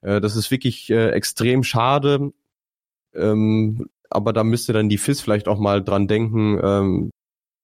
Äh, 0.00 0.20
das 0.20 0.34
ist 0.34 0.50
wirklich 0.50 0.90
äh, 0.90 1.10
extrem 1.10 1.62
schade. 1.62 2.32
Ähm, 3.14 3.86
aber 4.10 4.32
da 4.32 4.42
müsste 4.42 4.72
dann 4.72 4.88
die 4.88 4.98
FIS 4.98 5.20
vielleicht 5.20 5.46
auch 5.46 5.60
mal 5.60 5.84
dran 5.84 6.08
denken, 6.08 6.58
ähm, 6.62 7.10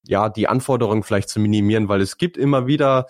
ja, 0.09 0.27
die 0.27 0.47
Anforderungen 0.47 1.03
vielleicht 1.03 1.29
zu 1.29 1.39
minimieren, 1.39 1.87
weil 1.87 2.01
es 2.01 2.17
gibt 2.17 2.35
immer 2.35 2.65
wieder 2.65 3.05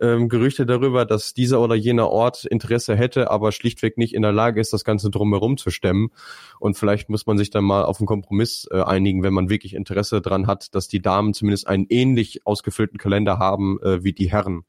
ähm, 0.00 0.28
Gerüchte 0.28 0.66
darüber, 0.66 1.04
dass 1.04 1.32
dieser 1.32 1.60
oder 1.60 1.76
jener 1.76 2.08
Ort 2.08 2.44
Interesse 2.44 2.96
hätte, 2.96 3.30
aber 3.30 3.52
schlichtweg 3.52 3.98
nicht 3.98 4.14
in 4.14 4.22
der 4.22 4.32
Lage 4.32 4.60
ist, 4.60 4.72
das 4.72 4.82
Ganze 4.82 5.10
drumherum 5.10 5.58
zu 5.58 5.70
stemmen. 5.70 6.10
Und 6.58 6.76
vielleicht 6.76 7.08
muss 7.08 7.24
man 7.24 7.38
sich 7.38 7.50
dann 7.50 7.62
mal 7.62 7.84
auf 7.84 8.00
einen 8.00 8.08
Kompromiss 8.08 8.66
äh, 8.72 8.82
einigen, 8.82 9.22
wenn 9.22 9.32
man 9.32 9.48
wirklich 9.48 9.74
Interesse 9.74 10.20
daran 10.20 10.48
hat, 10.48 10.74
dass 10.74 10.88
die 10.88 11.00
Damen 11.00 11.34
zumindest 11.34 11.68
einen 11.68 11.86
ähnlich 11.88 12.44
ausgefüllten 12.46 12.98
Kalender 12.98 13.38
haben 13.38 13.80
äh, 13.82 14.02
wie 14.02 14.12
die 14.12 14.32
Herren. 14.32 14.64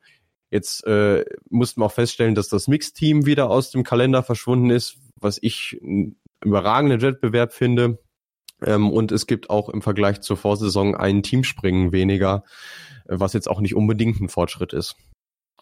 Jetzt 0.51 0.85
äh, 0.85 1.25
mussten 1.49 1.81
wir 1.81 1.85
auch 1.85 1.93
feststellen, 1.93 2.35
dass 2.35 2.47
das 2.47 2.67
Mixteam 2.67 3.25
wieder 3.25 3.49
aus 3.49 3.71
dem 3.71 3.83
Kalender 3.83 4.21
verschwunden 4.21 4.69
ist, 4.69 4.97
was 5.15 5.39
ich 5.41 5.79
einen 5.81 6.17
überragenden 6.43 7.01
Wettbewerb 7.01 7.53
finde. 7.53 7.97
Ähm, 8.65 8.89
und 8.91 9.11
es 9.11 9.27
gibt 9.27 9.49
auch 9.49 9.69
im 9.69 9.81
Vergleich 9.81 10.21
zur 10.21 10.37
Vorsaison 10.37 10.95
ein 10.95 11.23
Teamspringen 11.23 11.91
weniger, 11.91 12.43
äh, 13.07 13.19
was 13.19 13.33
jetzt 13.33 13.49
auch 13.49 13.59
nicht 13.59 13.75
unbedingt 13.75 14.19
ein 14.21 14.29
Fortschritt 14.29 14.73
ist. 14.73 14.95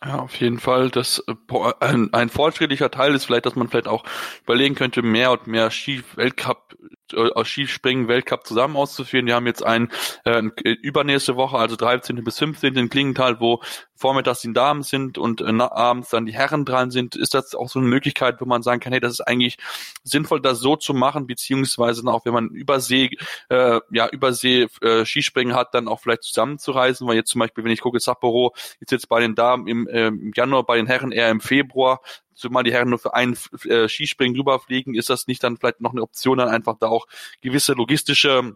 Ja, 0.03 0.19
auf 0.19 0.35
jeden 0.39 0.59
Fall. 0.59 0.89
Das 0.89 1.23
äh, 1.27 1.73
ein, 1.79 2.13
ein 2.13 2.29
fortschrittlicher 2.29 2.91
Teil 2.91 3.13
ist 3.15 3.25
vielleicht, 3.25 3.45
dass 3.45 3.55
man 3.55 3.67
vielleicht 3.67 3.87
auch 3.87 4.03
überlegen 4.43 4.75
könnte, 4.75 5.01
mehr 5.01 5.31
und 5.31 5.47
mehr 5.47 5.71
Ski-Weltcup 5.71 6.75
äh, 7.13 7.43
Skispringen 7.43 8.07
Weltcup 8.07 8.45
zusammen 8.45 8.75
auszuführen. 8.75 9.25
Wir 9.25 9.35
haben 9.35 9.47
jetzt 9.47 9.65
einen 9.65 9.89
äh, 10.25 10.41
übernächste 10.81 11.35
Woche, 11.35 11.57
also 11.57 11.75
13. 11.75 12.23
bis 12.23 12.39
15. 12.39 12.75
in 12.75 12.89
Klingenthal, 12.89 13.39
wo 13.39 13.61
vormittags 13.99 14.41
die 14.41 14.53
Damen 14.53 14.81
sind 14.83 15.17
und 15.17 15.41
äh, 15.41 15.45
abends 15.45 16.09
dann 16.09 16.25
die 16.25 16.33
Herren 16.33 16.63
dran 16.63 16.89
sind. 16.89 17.15
Ist 17.15 17.33
das 17.33 17.53
auch 17.53 17.67
so 17.67 17.79
eine 17.79 17.87
Möglichkeit, 17.87 18.39
wo 18.39 18.45
man 18.45 18.63
sagen 18.63 18.79
kann, 18.79 18.93
hey, 18.93 19.01
das 19.01 19.13
ist 19.13 19.21
eigentlich 19.21 19.57
sinnvoll, 20.03 20.41
das 20.41 20.59
so 20.59 20.77
zu 20.77 20.93
machen, 20.93 21.27
beziehungsweise 21.27 22.07
auch, 22.07 22.25
wenn 22.25 22.33
man 22.33 22.49
Übersee, 22.49 23.11
äh, 23.49 23.81
ja, 23.91 24.07
Übersee 24.07 24.67
äh, 24.81 25.05
Skispringen 25.05 25.53
hat, 25.53 25.73
dann 25.73 25.87
auch 25.87 25.99
vielleicht 25.99 26.23
zusammenzureisen, 26.23 27.07
weil 27.07 27.15
jetzt 27.15 27.29
zum 27.29 27.39
Beispiel, 27.39 27.63
wenn 27.63 27.71
ich 27.71 27.81
gucke, 27.81 27.99
Sapporo 27.99 28.53
ist 28.79 28.91
jetzt 28.91 29.09
bei 29.09 29.19
den 29.19 29.35
Damen 29.35 29.67
im, 29.67 29.87
äh, 29.87 30.07
im 30.07 30.31
Januar, 30.33 30.65
bei 30.65 30.77
den 30.77 30.87
Herren 30.87 31.11
eher 31.11 31.29
im 31.29 31.41
Februar 31.41 32.01
zumal 32.39 32.63
die 32.63 32.71
Herren 32.71 32.89
nur 32.89 32.99
für 32.99 33.13
einen 33.13 33.37
äh, 33.65 33.87
Skispringen 33.87 34.35
rüberfliegen, 34.37 34.95
ist 34.95 35.09
das 35.09 35.27
nicht 35.27 35.43
dann 35.43 35.57
vielleicht 35.57 35.81
noch 35.81 35.91
eine 35.91 36.01
Option, 36.01 36.37
dann 36.37 36.49
einfach 36.49 36.77
da 36.79 36.87
auch 36.87 37.07
gewisse 37.41 37.73
logistische 37.73 38.55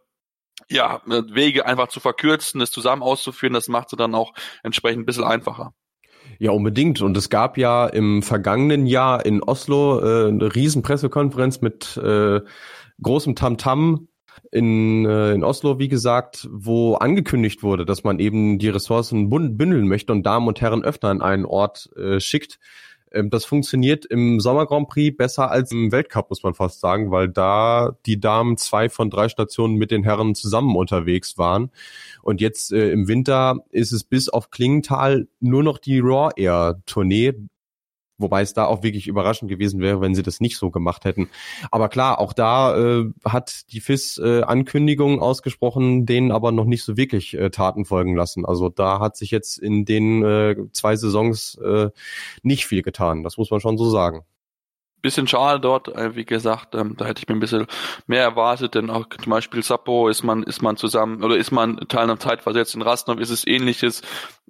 ja, 0.70 1.02
Wege 1.06 1.66
einfach 1.66 1.90
zu 1.90 2.00
verkürzen, 2.00 2.60
das 2.60 2.72
zusammen 2.72 3.04
auszuführen, 3.04 3.54
das 3.54 3.68
macht 3.68 3.90
sie 3.90 3.96
dann 3.96 4.16
auch 4.16 4.34
entsprechend 4.63 5.04
ein 5.04 5.06
bisschen 5.06 5.24
einfacher. 5.24 5.74
Ja, 6.40 6.52
unbedingt. 6.52 7.02
Und 7.02 7.18
es 7.18 7.30
gab 7.30 7.58
ja 7.58 7.86
im 7.88 8.24
vergangenen 8.24 8.86
Jahr 8.86 9.25
in 9.25 9.44
Oslo 9.44 10.00
äh, 10.00 10.28
eine 10.30 10.56
riesen 10.56 10.82
Pressekonferenz 10.82 11.62
mit 11.62 11.98
äh, 11.98 12.42
großem 13.02 13.36
Tamtam 13.36 14.08
in, 14.52 15.06
äh, 15.06 15.34
in 15.34 15.44
Oslo, 15.44 15.80
wie 15.80 15.88
gesagt, 15.88 16.48
wo 16.52 16.96
angekündigt 16.96 17.63
wurde, 17.63 17.86
dass 17.86 18.04
man 18.04 18.20
eben 18.20 18.60
die 18.60 18.70
Ressourcen 18.70 19.30
bündeln 19.30 19.88
möchte 19.88 20.13
und 20.13 20.24
Damen 20.24 20.48
und 20.48 20.62
Herren 20.62 20.84
öfter 20.84 21.10
an 21.10 21.22
einen 21.22 21.46
Ort 21.46 21.90
äh, 21.96 22.20
schickt. 22.20 22.60
Ähm, 23.13 23.29
das 23.29 23.46
funktioniert 23.46 24.05
im 24.05 24.39
Sommer 24.39 24.65
Grand 24.65 24.89
Prix 24.89 25.15
besser 25.15 25.51
als 25.51 25.72
im 25.72 25.91
Weltcup, 25.91 26.29
muss 26.29 26.43
man 26.43 26.53
fast 26.53 26.79
sagen, 26.79 27.12
weil 27.12 27.29
da 27.29 27.96
die 28.05 28.20
Damen 28.20 28.58
zwei 28.58 28.89
von 28.89 29.10
drei 29.10 29.29
Stationen 29.29 29.75
mit 29.75 29.91
den 29.91 30.03
Herren 30.03 30.36
zusammen 30.36 30.75
unterwegs 30.75 31.38
waren. 31.38 31.72
Und 32.22 32.41
jetzt 32.41 32.72
äh, 32.72 32.91
im 32.91 33.08
Winter 33.08 33.63
ist 33.70 33.91
es 33.91 34.03
bis 34.03 34.29
auf 34.29 34.50
Klingenthal 34.50 35.27
nur 35.39 35.63
noch 35.63 35.77
die 35.77 36.00
Raw 36.00 36.32
Air 36.36 36.82
Tournee. 36.86 37.34
Wobei 38.17 38.41
es 38.41 38.53
da 38.53 38.65
auch 38.65 38.84
wirklich 38.84 39.08
überraschend 39.08 39.50
gewesen 39.50 39.79
wäre, 39.82 40.00
wenn 40.00 40.15
sie 40.15 40.24
das 40.24 40.39
nicht 40.39 40.58
so 40.58 40.70
gemacht 40.70 41.05
hätten. 41.05 41.29
Aber 41.72 41.89
klar, 41.89 42.20
auch 42.20 42.34
da 42.34 42.77
äh, 42.77 43.05
hat 43.25 43.72
die 43.72 43.79
FIS 43.79 44.17
äh, 44.17 44.41
Ankündigungen 44.43 45.20
ausgesprochen, 45.20 46.05
denen 46.05 46.32
aber 46.32 46.51
noch 46.51 46.65
nicht 46.65 46.84
so 46.84 46.96
wirklich 46.96 47.34
äh, 47.36 47.50
Taten 47.50 47.86
folgen 47.86 48.15
lassen. 48.15 48.46
Also 48.46 48.70
da 48.70 49.00
hat 49.00 49.17
sich 49.17 49.32
jetzt 49.32 49.58
in 49.58 49.86
den 49.86 50.24
äh, 50.24 50.55
zwei 50.74 50.96
Saisons 50.96 51.58
äh, 51.63 51.89
nicht 52.43 52.65
viel 52.67 52.84
getan. 52.84 53.24
Das 53.24 53.38
muss 53.38 53.50
man 53.51 53.60
schon 53.60 53.77
so 53.77 53.89
sagen 53.89 54.25
bisschen 55.03 55.27
schade 55.27 55.60
dort, 55.60 55.89
äh, 55.89 56.15
wie 56.15 56.25
gesagt, 56.25 56.74
ähm, 56.74 56.95
da 56.98 57.05
hätte 57.05 57.22
ich 57.22 57.27
mir 57.27 57.36
ein 57.36 57.39
bisschen 57.39 57.67
mehr 58.07 58.24
erwartet, 58.24 58.74
denn 58.74 58.89
auch 58.89 59.05
zum 59.10 59.29
Beispiel 59.29 59.62
Sapporo 59.62 60.07
ist 60.07 60.24
man, 60.24 60.43
ist 60.43 60.62
man 60.62 60.77
zusammen 60.77 61.24
oder 61.24 61.38
ist 61.38 61.51
man 61.51 61.77
Teil 61.89 62.03
einer 62.03 62.19
Zeit 62.19 62.41
versetzt. 62.41 62.74
In 62.74 62.81
Rastnov 62.81 63.19
ist 63.19 63.29
es 63.29 63.45
ähnliches. 63.45 64.01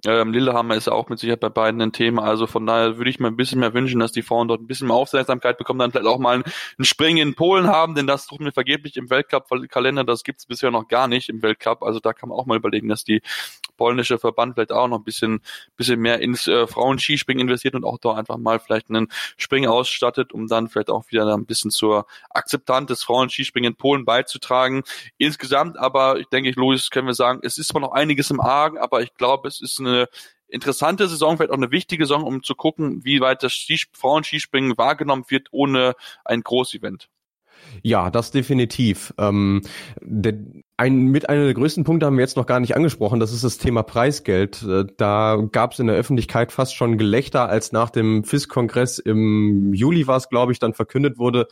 Ähm, 0.06 0.32
Lillehammer 0.32 0.74
ist 0.74 0.86
ja 0.86 0.92
auch 0.92 1.08
mit 1.08 1.18
Sicherheit 1.18 1.40
bei 1.40 1.48
beiden 1.48 1.80
ein 1.80 1.92
Thema. 1.92 2.22
Also 2.22 2.46
von 2.46 2.66
daher 2.66 2.98
würde 2.98 3.10
ich 3.10 3.18
mir 3.18 3.28
ein 3.28 3.36
bisschen 3.36 3.60
mehr 3.60 3.74
wünschen, 3.74 4.00
dass 4.00 4.12
die 4.12 4.22
Frauen 4.22 4.48
dort 4.48 4.60
ein 4.60 4.66
bisschen 4.66 4.88
mehr 4.88 4.96
Aufmerksamkeit 4.96 5.58
bekommen, 5.58 5.78
dann 5.78 5.90
vielleicht 5.92 6.06
auch 6.06 6.18
mal 6.18 6.34
einen, 6.34 6.44
Springen 6.84 7.28
in 7.28 7.34
Polen 7.34 7.66
haben, 7.66 7.94
denn 7.94 8.06
das 8.06 8.26
suchen 8.26 8.44
wir 8.44 8.52
vergeblich 8.52 8.96
im 8.96 9.10
Weltcup-Kalender. 9.10 10.04
Das 10.04 10.22
gibt's 10.22 10.46
bisher 10.46 10.70
noch 10.70 10.88
gar 10.88 11.08
nicht 11.08 11.28
im 11.28 11.42
Weltcup. 11.42 11.82
Also 11.82 12.00
da 12.00 12.12
kann 12.12 12.28
man 12.28 12.38
auch 12.38 12.46
mal 12.46 12.56
überlegen, 12.56 12.88
dass 12.88 13.04
die 13.04 13.22
polnische 13.76 14.18
Verband 14.18 14.54
vielleicht 14.54 14.72
auch 14.72 14.88
noch 14.88 14.98
ein 14.98 15.04
bisschen, 15.04 15.40
bisschen 15.76 16.00
mehr 16.00 16.20
ins 16.20 16.46
äh, 16.46 16.66
Frauenskispringen 16.66 17.40
investiert 17.40 17.74
und 17.74 17.84
auch 17.84 17.98
da 17.98 18.12
einfach 18.12 18.36
mal 18.36 18.60
vielleicht 18.60 18.90
einen 18.90 19.08
Springen 19.36 19.68
ausstattet, 19.68 20.32
um 20.32 20.43
dann 20.48 20.68
vielleicht 20.68 20.90
auch 20.90 21.04
wieder 21.10 21.26
ein 21.34 21.46
bisschen 21.46 21.70
zur 21.70 22.06
Akzeptanz 22.30 22.88
des 22.88 23.02
Frauenskispringen 23.02 23.72
in 23.72 23.76
Polen 23.76 24.04
beizutragen. 24.04 24.82
Insgesamt 25.18 25.78
aber, 25.78 26.18
ich 26.18 26.26
denke, 26.28 26.50
Louis, 26.56 26.90
können 26.90 27.06
wir 27.06 27.14
sagen, 27.14 27.40
es 27.42 27.58
ist 27.58 27.68
zwar 27.68 27.80
noch 27.80 27.92
einiges 27.92 28.30
im 28.30 28.40
Argen, 28.40 28.78
aber 28.78 29.02
ich 29.02 29.14
glaube, 29.14 29.48
es 29.48 29.60
ist 29.60 29.80
eine 29.80 30.08
interessante 30.48 31.08
Saison, 31.08 31.36
vielleicht 31.36 31.50
auch 31.50 31.56
eine 31.56 31.70
wichtige 31.70 32.06
Saison, 32.06 32.24
um 32.24 32.42
zu 32.42 32.54
gucken, 32.54 33.04
wie 33.04 33.20
weit 33.20 33.42
das 33.42 33.52
Skis 33.52 33.86
Frauenskispringen 33.92 34.78
wahrgenommen 34.78 35.24
wird 35.28 35.48
ohne 35.50 35.94
ein 36.24 36.42
Großevent. 36.42 37.08
Ja, 37.82 38.10
das 38.10 38.30
definitiv. 38.30 39.12
Ähm, 39.18 39.62
der, 40.00 40.34
ein, 40.76 41.06
mit 41.06 41.28
einer 41.28 41.44
der 41.44 41.54
größten 41.54 41.84
Punkte 41.84 42.06
haben 42.06 42.16
wir 42.16 42.22
jetzt 42.22 42.36
noch 42.36 42.46
gar 42.46 42.58
nicht 42.58 42.74
angesprochen, 42.74 43.20
das 43.20 43.32
ist 43.32 43.44
das 43.44 43.58
Thema 43.58 43.82
Preisgeld. 43.82 44.62
Äh, 44.62 44.84
da 44.96 45.38
gab 45.52 45.72
es 45.72 45.78
in 45.78 45.86
der 45.86 45.96
Öffentlichkeit 45.96 46.50
fast 46.50 46.74
schon 46.74 46.98
Gelächter, 46.98 47.48
als 47.48 47.72
nach 47.72 47.90
dem 47.90 48.24
FIS-Kongress 48.24 48.98
im 48.98 49.72
Juli 49.72 50.06
war 50.06 50.16
es, 50.16 50.28
glaube 50.28 50.52
ich, 50.52 50.58
dann 50.58 50.74
verkündet 50.74 51.18
wurde, 51.18 51.46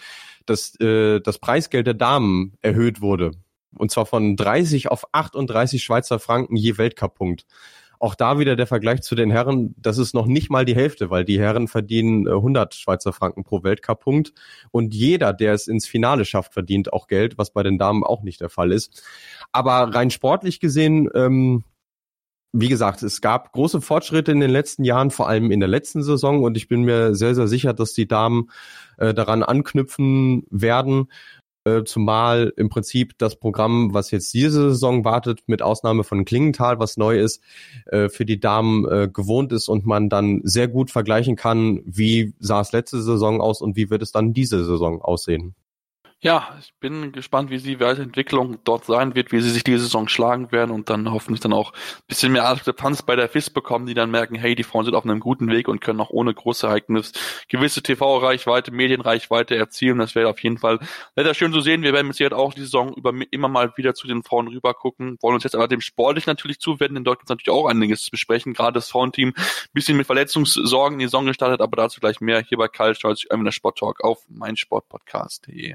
dass 0.46 0.78
äh, 0.80 1.20
das 1.20 1.38
Preisgeld 1.38 1.86
der 1.86 1.94
Damen 1.94 2.54
erhöht 2.62 3.00
wurde. 3.00 3.32
Und 3.76 3.90
zwar 3.90 4.06
von 4.06 4.36
30 4.36 4.90
auf 4.90 5.06
38 5.12 5.82
Schweizer 5.82 6.18
Franken 6.18 6.56
je 6.56 6.76
Weltcup-Punkt. 6.76 7.46
Auch 8.02 8.16
da 8.16 8.40
wieder 8.40 8.56
der 8.56 8.66
Vergleich 8.66 9.02
zu 9.02 9.14
den 9.14 9.30
Herren, 9.30 9.76
das 9.78 9.96
ist 9.96 10.12
noch 10.12 10.26
nicht 10.26 10.50
mal 10.50 10.64
die 10.64 10.74
Hälfte, 10.74 11.08
weil 11.08 11.24
die 11.24 11.38
Herren 11.38 11.68
verdienen 11.68 12.26
100 12.26 12.74
äh, 12.74 12.76
Schweizer 12.76 13.12
Franken 13.12 13.44
pro 13.44 13.62
Weltcup-Punkt. 13.62 14.32
Und 14.72 14.92
jeder, 14.92 15.32
der 15.32 15.54
es 15.54 15.68
ins 15.68 15.86
Finale 15.86 16.24
schafft, 16.24 16.52
verdient 16.52 16.92
auch 16.92 17.06
Geld, 17.06 17.38
was 17.38 17.52
bei 17.52 17.62
den 17.62 17.78
Damen 17.78 18.02
auch 18.02 18.24
nicht 18.24 18.40
der 18.40 18.48
Fall 18.48 18.72
ist. 18.72 19.04
Aber 19.52 19.94
rein 19.94 20.10
sportlich 20.10 20.58
gesehen, 20.58 21.08
ähm, 21.14 21.62
wie 22.52 22.68
gesagt, 22.68 23.04
es 23.04 23.20
gab 23.20 23.52
große 23.52 23.80
Fortschritte 23.80 24.32
in 24.32 24.40
den 24.40 24.50
letzten 24.50 24.82
Jahren, 24.82 25.12
vor 25.12 25.28
allem 25.28 25.52
in 25.52 25.60
der 25.60 25.68
letzten 25.68 26.02
Saison. 26.02 26.42
Und 26.42 26.56
ich 26.56 26.66
bin 26.66 26.82
mir 26.82 27.14
sehr, 27.14 27.36
sehr 27.36 27.46
sicher, 27.46 27.72
dass 27.72 27.92
die 27.92 28.08
Damen 28.08 28.50
äh, 28.98 29.14
daran 29.14 29.44
anknüpfen 29.44 30.42
werden 30.50 31.06
äh, 31.64 31.84
zumal 31.84 32.52
im 32.56 32.68
Prinzip 32.68 33.18
das 33.18 33.36
Programm, 33.36 33.94
was 33.94 34.10
jetzt 34.10 34.34
diese 34.34 34.70
Saison 34.70 35.04
wartet, 35.04 35.40
mit 35.46 35.62
Ausnahme 35.62 36.04
von 36.04 36.24
Klingenthal, 36.24 36.78
was 36.78 36.96
neu 36.96 37.18
ist, 37.18 37.42
äh, 37.86 38.08
für 38.08 38.24
die 38.24 38.40
Damen 38.40 38.86
äh, 38.88 39.08
gewohnt 39.12 39.52
ist 39.52 39.68
und 39.68 39.86
man 39.86 40.08
dann 40.08 40.40
sehr 40.44 40.68
gut 40.68 40.90
vergleichen 40.90 41.36
kann, 41.36 41.80
wie 41.84 42.34
sah 42.38 42.60
es 42.60 42.72
letzte 42.72 43.02
Saison 43.02 43.40
aus 43.40 43.60
und 43.60 43.76
wie 43.76 43.90
wird 43.90 44.02
es 44.02 44.12
dann 44.12 44.32
diese 44.32 44.64
Saison 44.64 45.00
aussehen. 45.00 45.54
Ja, 46.24 46.56
ich 46.60 46.72
bin 46.78 47.10
gespannt, 47.10 47.50
wie 47.50 47.58
die 47.58 47.80
Weiterentwicklung 47.80 48.58
dort 48.62 48.84
sein 48.84 49.16
wird, 49.16 49.32
wie 49.32 49.40
sie 49.40 49.50
sich 49.50 49.64
diese 49.64 49.80
Saison 49.80 50.06
schlagen 50.06 50.52
werden 50.52 50.70
und 50.70 50.88
dann 50.88 51.10
hoffentlich 51.10 51.40
dann 51.40 51.52
auch 51.52 51.72
ein 51.72 52.04
bisschen 52.06 52.30
mehr 52.30 52.48
Akzeptanz 52.48 53.02
bei 53.02 53.16
der 53.16 53.28
FIS 53.28 53.50
bekommen, 53.50 53.86
die 53.86 53.94
dann 53.94 54.12
merken, 54.12 54.36
hey, 54.36 54.54
die 54.54 54.62
Frauen 54.62 54.84
sind 54.84 54.94
auf 54.94 55.02
einem 55.02 55.18
guten 55.18 55.48
Weg 55.48 55.66
und 55.66 55.80
können 55.80 56.00
auch 56.00 56.10
ohne 56.10 56.32
große 56.32 56.68
Ereignis 56.68 57.10
gewisse 57.48 57.82
TV-Reichweite, 57.82 58.70
Medienreichweite 58.70 59.56
erzielen. 59.56 59.98
Das 59.98 60.14
wäre 60.14 60.28
auf 60.28 60.38
jeden 60.44 60.58
Fall 60.58 60.78
leider 61.16 61.34
schön 61.34 61.52
zu 61.52 61.60
sehen. 61.60 61.82
Wir 61.82 61.92
werden 61.92 62.06
mit 62.06 62.14
Sicherheit 62.14 62.38
auch 62.38 62.54
die 62.54 62.60
Saison 62.60 62.94
über 62.94 63.12
immer 63.32 63.48
mal 63.48 63.72
wieder 63.76 63.94
zu 63.94 64.06
den 64.06 64.22
Frauen 64.22 64.46
rüber 64.46 64.74
gucken, 64.74 65.18
wollen 65.22 65.34
uns 65.34 65.42
jetzt 65.42 65.56
aber 65.56 65.66
dem 65.66 65.80
sportlich 65.80 66.26
natürlich 66.26 66.60
zuwenden, 66.60 66.94
denn 66.94 67.04
dort 67.04 67.18
gibt 67.18 67.30
es 67.30 67.30
natürlich 67.30 67.50
auch 67.50 67.66
einiges 67.66 68.02
zu 68.02 68.12
besprechen. 68.12 68.54
Gerade 68.54 68.74
das 68.74 68.88
Frauenteam 68.88 69.30
ein 69.30 69.44
bisschen 69.72 69.96
mit 69.96 70.06
Verletzungssorgen 70.06 70.94
in 70.94 70.98
die 71.00 71.06
Saison 71.06 71.26
gestartet, 71.26 71.60
aber 71.60 71.74
dazu 71.74 71.98
gleich 71.98 72.20
mehr 72.20 72.44
hier 72.44 72.58
bei 72.58 72.68
Karl 72.68 72.94
Stolz, 72.94 73.22
der 73.28 73.50
Sport 73.50 73.78
Talk 73.78 74.04
auf 74.04 74.20
meinsportpodcast.de. 74.28 75.74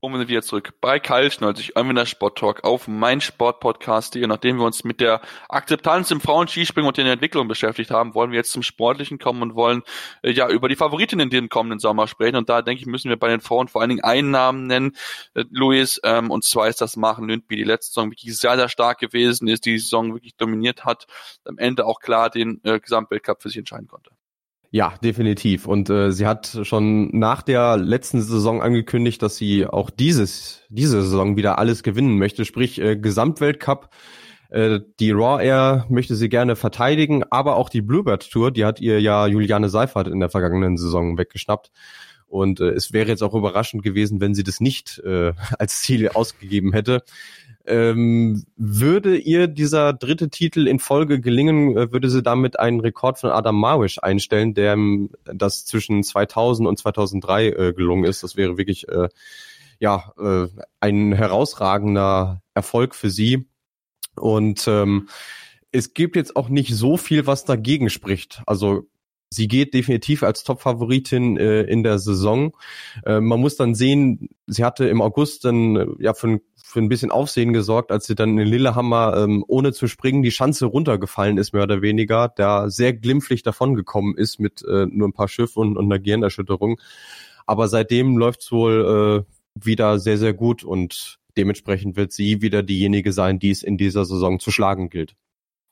und 0.00 0.12
wir 0.12 0.18
sind 0.18 0.28
wieder 0.28 0.42
zurück 0.42 0.72
bei 0.80 0.98
Kyle 0.98 1.30
Schnolzig, 1.30 1.76
Anwender 1.76 2.06
Sport 2.06 2.38
Talk 2.38 2.64
auf 2.64 2.88
meinsportpodcast.de. 2.88 4.26
Nachdem 4.26 4.56
wir 4.56 4.64
uns 4.64 4.82
mit 4.82 4.98
der 4.98 5.20
Akzeptanz 5.48 6.10
im 6.10 6.22
Frauenskispringen 6.22 6.88
und 6.88 6.96
den 6.96 7.06
Entwicklungen 7.06 7.48
beschäftigt 7.48 7.90
haben, 7.90 8.14
wollen 8.14 8.30
wir 8.30 8.38
jetzt 8.38 8.52
zum 8.52 8.62
Sportlichen 8.62 9.18
kommen 9.18 9.42
und 9.42 9.54
wollen 9.54 9.82
äh, 10.22 10.30
ja 10.30 10.48
über 10.48 10.70
die 10.70 10.76
Favoritinnen 10.76 11.24
in 11.24 11.30
den 11.30 11.48
kommenden 11.50 11.80
Sommer 11.80 12.08
sprechen. 12.08 12.36
Und 12.36 12.48
da 12.48 12.62
denke 12.62 12.80
ich, 12.80 12.86
müssen 12.86 13.10
wir 13.10 13.18
bei 13.18 13.28
den 13.28 13.40
Frauen 13.40 13.68
vor 13.68 13.82
allen 13.82 13.90
Dingen 13.90 14.04
einen 14.04 14.30
Namen 14.30 14.66
nennen, 14.66 14.96
äh, 15.34 15.44
Luis, 15.50 16.00
ähm, 16.02 16.30
und 16.30 16.44
zwar 16.44 16.68
ist 16.68 16.80
das 16.80 16.96
Machen 16.96 17.28
Lündby, 17.28 17.56
die 17.56 17.64
letzte 17.64 17.92
Saison 17.92 18.10
wirklich 18.10 18.36
sehr, 18.38 18.56
sehr 18.56 18.70
stark 18.70 19.00
gewesen 19.00 19.48
ist, 19.48 19.66
die 19.66 19.78
Saison 19.78 20.14
wirklich 20.14 20.34
dominiert 20.36 20.86
hat, 20.86 21.06
am 21.44 21.58
Ende 21.58 21.84
auch 21.84 22.00
klar 22.00 22.30
den 22.30 22.60
äh, 22.64 22.80
Gesamtweltcup 22.80 23.42
für 23.42 23.50
sich 23.50 23.58
entscheiden 23.58 23.88
konnte. 23.88 24.10
Ja, 24.72 24.94
definitiv. 25.02 25.66
Und 25.66 25.90
äh, 25.90 26.12
sie 26.12 26.26
hat 26.26 26.60
schon 26.62 27.10
nach 27.18 27.42
der 27.42 27.76
letzten 27.76 28.22
Saison 28.22 28.62
angekündigt, 28.62 29.20
dass 29.20 29.36
sie 29.36 29.66
auch 29.66 29.90
dieses 29.90 30.62
diese 30.68 31.02
Saison 31.02 31.36
wieder 31.36 31.58
alles 31.58 31.82
gewinnen 31.82 32.18
möchte, 32.18 32.44
sprich 32.44 32.80
äh, 32.80 32.96
Gesamtweltcup 32.96 33.90
Äh, 34.50 34.80
die 34.98 35.12
Raw 35.12 35.42
Air 35.44 35.86
möchte 35.88 36.16
sie 36.16 36.28
gerne 36.28 36.56
verteidigen, 36.56 37.22
aber 37.30 37.56
auch 37.56 37.68
die 37.68 37.82
Bluebird 37.82 38.30
Tour, 38.30 38.50
die 38.50 38.64
hat 38.64 38.80
ihr 38.80 39.00
ja 39.00 39.26
Juliane 39.28 39.68
Seifert 39.68 40.08
in 40.08 40.18
der 40.20 40.28
vergangenen 40.28 40.76
Saison 40.76 41.16
weggeschnappt. 41.18 41.70
Und 42.26 42.60
äh, 42.60 42.70
es 42.70 42.92
wäre 42.92 43.08
jetzt 43.08 43.22
auch 43.22 43.34
überraschend 43.34 43.82
gewesen, 43.82 44.20
wenn 44.20 44.34
sie 44.34 44.44
das 44.44 44.60
nicht 44.60 45.00
äh, 45.04 45.32
als 45.58 45.82
Ziel 45.82 46.08
ausgegeben 46.10 46.72
hätte. 46.72 47.02
Ähm, 47.70 48.44
würde 48.56 49.16
ihr 49.16 49.46
dieser 49.46 49.92
dritte 49.92 50.28
Titel 50.28 50.66
in 50.66 50.80
Folge 50.80 51.20
gelingen, 51.20 51.76
äh, 51.76 51.92
würde 51.92 52.10
sie 52.10 52.22
damit 52.22 52.58
einen 52.58 52.80
Rekord 52.80 53.18
von 53.18 53.30
Adam 53.30 53.58
Marwish 53.58 53.98
einstellen, 54.00 54.54
der 54.54 54.76
das 55.24 55.64
zwischen 55.64 56.02
2000 56.02 56.68
und 56.68 56.78
2003 56.78 57.46
äh, 57.46 57.72
gelungen 57.72 58.04
ist. 58.04 58.22
Das 58.22 58.36
wäre 58.36 58.58
wirklich 58.58 58.88
äh, 58.88 59.08
ja 59.78 60.12
äh, 60.18 60.48
ein 60.80 61.12
herausragender 61.12 62.42
Erfolg 62.54 62.94
für 62.94 63.10
sie. 63.10 63.46
Und 64.16 64.66
ähm, 64.66 65.08
es 65.72 65.94
gibt 65.94 66.16
jetzt 66.16 66.36
auch 66.36 66.48
nicht 66.48 66.74
so 66.74 66.96
viel, 66.96 67.26
was 67.26 67.44
dagegen 67.44 67.88
spricht. 67.88 68.42
Also 68.46 68.88
sie 69.30 69.48
geht 69.48 69.74
definitiv 69.74 70.22
als 70.22 70.44
Top-Favoritin 70.44 71.36
äh, 71.36 71.62
in 71.62 71.82
der 71.82 71.98
Saison. 71.98 72.56
Äh, 73.04 73.20
man 73.20 73.40
muss 73.40 73.56
dann 73.56 73.74
sehen, 73.74 74.28
sie 74.46 74.64
hatte 74.64 74.88
im 74.88 75.00
August 75.00 75.44
dann 75.44 75.76
äh, 75.76 75.86
ja 75.98 76.14
für 76.14 76.40
für 76.70 76.78
ein 76.78 76.88
bisschen 76.88 77.10
Aufsehen 77.10 77.52
gesorgt, 77.52 77.90
als 77.90 78.06
sie 78.06 78.14
dann 78.14 78.38
in 78.38 78.46
Lillehammer 78.46 79.16
ähm, 79.16 79.44
ohne 79.48 79.72
zu 79.72 79.88
springen 79.88 80.22
die 80.22 80.30
Schanze 80.30 80.66
runtergefallen 80.66 81.36
ist, 81.36 81.52
mehr 81.52 81.64
oder 81.64 81.82
weniger, 81.82 82.28
da 82.28 82.70
sehr 82.70 82.92
glimpflich 82.92 83.42
davongekommen 83.42 84.16
ist 84.16 84.38
mit 84.38 84.62
äh, 84.62 84.86
nur 84.86 85.08
ein 85.08 85.12
paar 85.12 85.26
Schiffen 85.26 85.60
und, 85.60 85.76
und 85.76 85.86
einer 85.86 85.98
Gehirnerschütterung. 85.98 86.80
Aber 87.44 87.66
seitdem 87.66 88.16
läuft's 88.16 88.52
wohl 88.52 89.26
äh, 89.26 89.64
wieder 89.64 89.98
sehr, 89.98 90.16
sehr 90.16 90.32
gut 90.32 90.62
und 90.62 91.18
dementsprechend 91.36 91.96
wird 91.96 92.12
sie 92.12 92.40
wieder 92.40 92.62
diejenige 92.62 93.12
sein, 93.12 93.40
die 93.40 93.50
es 93.50 93.64
in 93.64 93.76
dieser 93.76 94.04
Saison 94.04 94.38
zu 94.38 94.52
schlagen 94.52 94.90
gilt. 94.90 95.16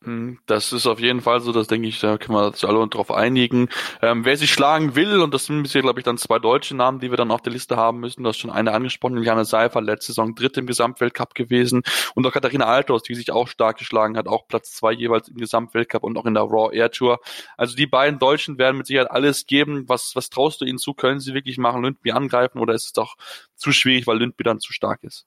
Hm, 0.05 0.39
das 0.47 0.73
ist 0.73 0.87
auf 0.87 1.01
jeden 1.01 1.21
Fall 1.21 1.41
so, 1.41 1.51
das 1.51 1.67
denke 1.67 1.89
ich, 1.89 1.99
da 1.99 2.19
können 2.19 2.39
wir 2.39 2.47
uns 2.47 2.65
alle 2.65 2.87
darauf 2.87 3.11
einigen. 3.11 3.69
Ähm, 4.01 4.25
wer 4.25 4.37
sich 4.37 4.53
schlagen 4.53 4.95
will, 4.95 5.21
und 5.21 5.35
das 5.35 5.47
sind 5.47 5.65
bisher, 5.65 5.83
glaube 5.83 5.99
ich, 5.99 6.05
dann 6.05 6.19
zwei 6.19 6.39
deutsche 6.39 6.77
Namen, 6.77 7.01
die 7.01 7.11
wir 7.11 7.17
dann 7.17 7.33
auf 7.33 7.43
der 7.43 7.53
Liste 7.53 7.77
haben 7.77 7.99
müssen, 7.99 8.23
du 8.23 8.29
hast 8.29 8.37
schon 8.39 8.51
eine 8.51 8.73
angesprochen, 8.73 9.17
Juliane 9.17 9.45
Seifer, 9.45 9.81
letzte 9.81 10.13
Saison 10.13 10.37
dritte 10.37 10.61
im 10.61 10.67
Gesamtweltcup 10.69 11.35
gewesen, 11.35 11.83
und 12.15 12.25
auch 12.25 12.33
Katharina 12.33 12.67
Althaus, 12.67 13.03
die 13.03 13.17
sich 13.17 13.33
auch 13.33 13.49
stark 13.49 13.79
geschlagen 13.79 14.17
hat, 14.17 14.29
auch 14.29 14.47
Platz 14.47 14.73
zwei 14.73 14.93
jeweils 14.93 15.27
im 15.29 15.37
Gesamtweltcup 15.37 16.05
und 16.05 16.17
auch 16.17 16.27
in 16.27 16.35
der 16.35 16.45
Raw 16.45 16.73
Air 16.73 16.93
Tour. 16.93 17.19
Also 17.57 17.75
die 17.75 17.89
beiden 17.89 18.21
Deutschen 18.21 18.57
werden 18.57 18.77
mit 18.77 18.87
Sicherheit 18.87 19.11
alles 19.11 19.47
geben. 19.47 19.89
Was, 19.89 20.13
was 20.15 20.31
traust 20.31 20.61
du 20.61 20.65
ihnen 20.65 20.79
zu? 20.79 20.95
Können 20.95 21.19
sie 21.19 21.35
wirklich 21.35 21.59
machen, 21.59 21.83
Lündby 21.83 22.13
angreifen, 22.13 22.61
oder 22.61 22.73
ist 22.75 22.87
es 22.87 22.93
doch 22.93 23.17
zu 23.57 23.73
schwierig, 23.73 24.07
weil 24.07 24.19
Lündby 24.19 24.45
dann 24.45 24.61
zu 24.61 24.73
stark 24.73 25.03
ist? 25.03 25.27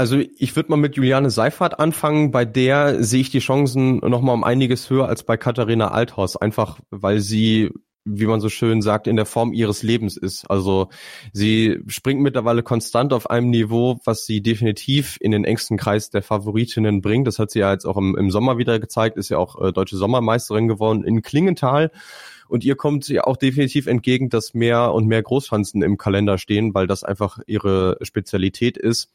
Also 0.00 0.16
ich 0.38 0.56
würde 0.56 0.70
mal 0.70 0.78
mit 0.78 0.96
Juliane 0.96 1.28
Seifert 1.28 1.78
anfangen. 1.78 2.30
Bei 2.30 2.46
der 2.46 3.04
sehe 3.04 3.20
ich 3.20 3.28
die 3.28 3.38
Chancen 3.38 3.98
noch 3.98 4.22
mal 4.22 4.32
um 4.32 4.44
einiges 4.44 4.88
höher 4.88 5.06
als 5.06 5.24
bei 5.24 5.36
Katharina 5.36 5.88
Althaus. 5.88 6.38
Einfach 6.38 6.80
weil 6.88 7.20
sie, 7.20 7.68
wie 8.06 8.24
man 8.24 8.40
so 8.40 8.48
schön 8.48 8.80
sagt, 8.80 9.08
in 9.08 9.16
der 9.16 9.26
Form 9.26 9.52
ihres 9.52 9.82
Lebens 9.82 10.16
ist. 10.16 10.50
Also 10.50 10.88
sie 11.34 11.80
springt 11.88 12.22
mittlerweile 12.22 12.62
konstant 12.62 13.12
auf 13.12 13.28
einem 13.28 13.50
Niveau, 13.50 14.00
was 14.06 14.24
sie 14.24 14.40
definitiv 14.40 15.18
in 15.20 15.32
den 15.32 15.44
engsten 15.44 15.76
Kreis 15.76 16.08
der 16.08 16.22
Favoritinnen 16.22 17.02
bringt. 17.02 17.26
Das 17.26 17.38
hat 17.38 17.50
sie 17.50 17.58
ja 17.58 17.70
jetzt 17.70 17.84
auch 17.84 17.98
im, 17.98 18.16
im 18.16 18.30
Sommer 18.30 18.56
wieder 18.56 18.80
gezeigt. 18.80 19.18
Ist 19.18 19.28
ja 19.28 19.36
auch 19.36 19.60
äh, 19.60 19.70
deutsche 19.70 19.98
Sommermeisterin 19.98 20.66
geworden 20.66 21.04
in 21.04 21.20
Klingenthal. 21.20 21.90
Und 22.48 22.64
ihr 22.64 22.74
kommt 22.74 23.06
ja 23.08 23.24
auch 23.24 23.36
definitiv 23.36 23.86
entgegen, 23.86 24.30
dass 24.30 24.54
mehr 24.54 24.94
und 24.94 25.06
mehr 25.06 25.22
Großschanzen 25.22 25.82
im 25.82 25.98
Kalender 25.98 26.38
stehen, 26.38 26.72
weil 26.72 26.86
das 26.86 27.04
einfach 27.04 27.38
ihre 27.46 27.98
Spezialität 28.00 28.78
ist. 28.78 29.10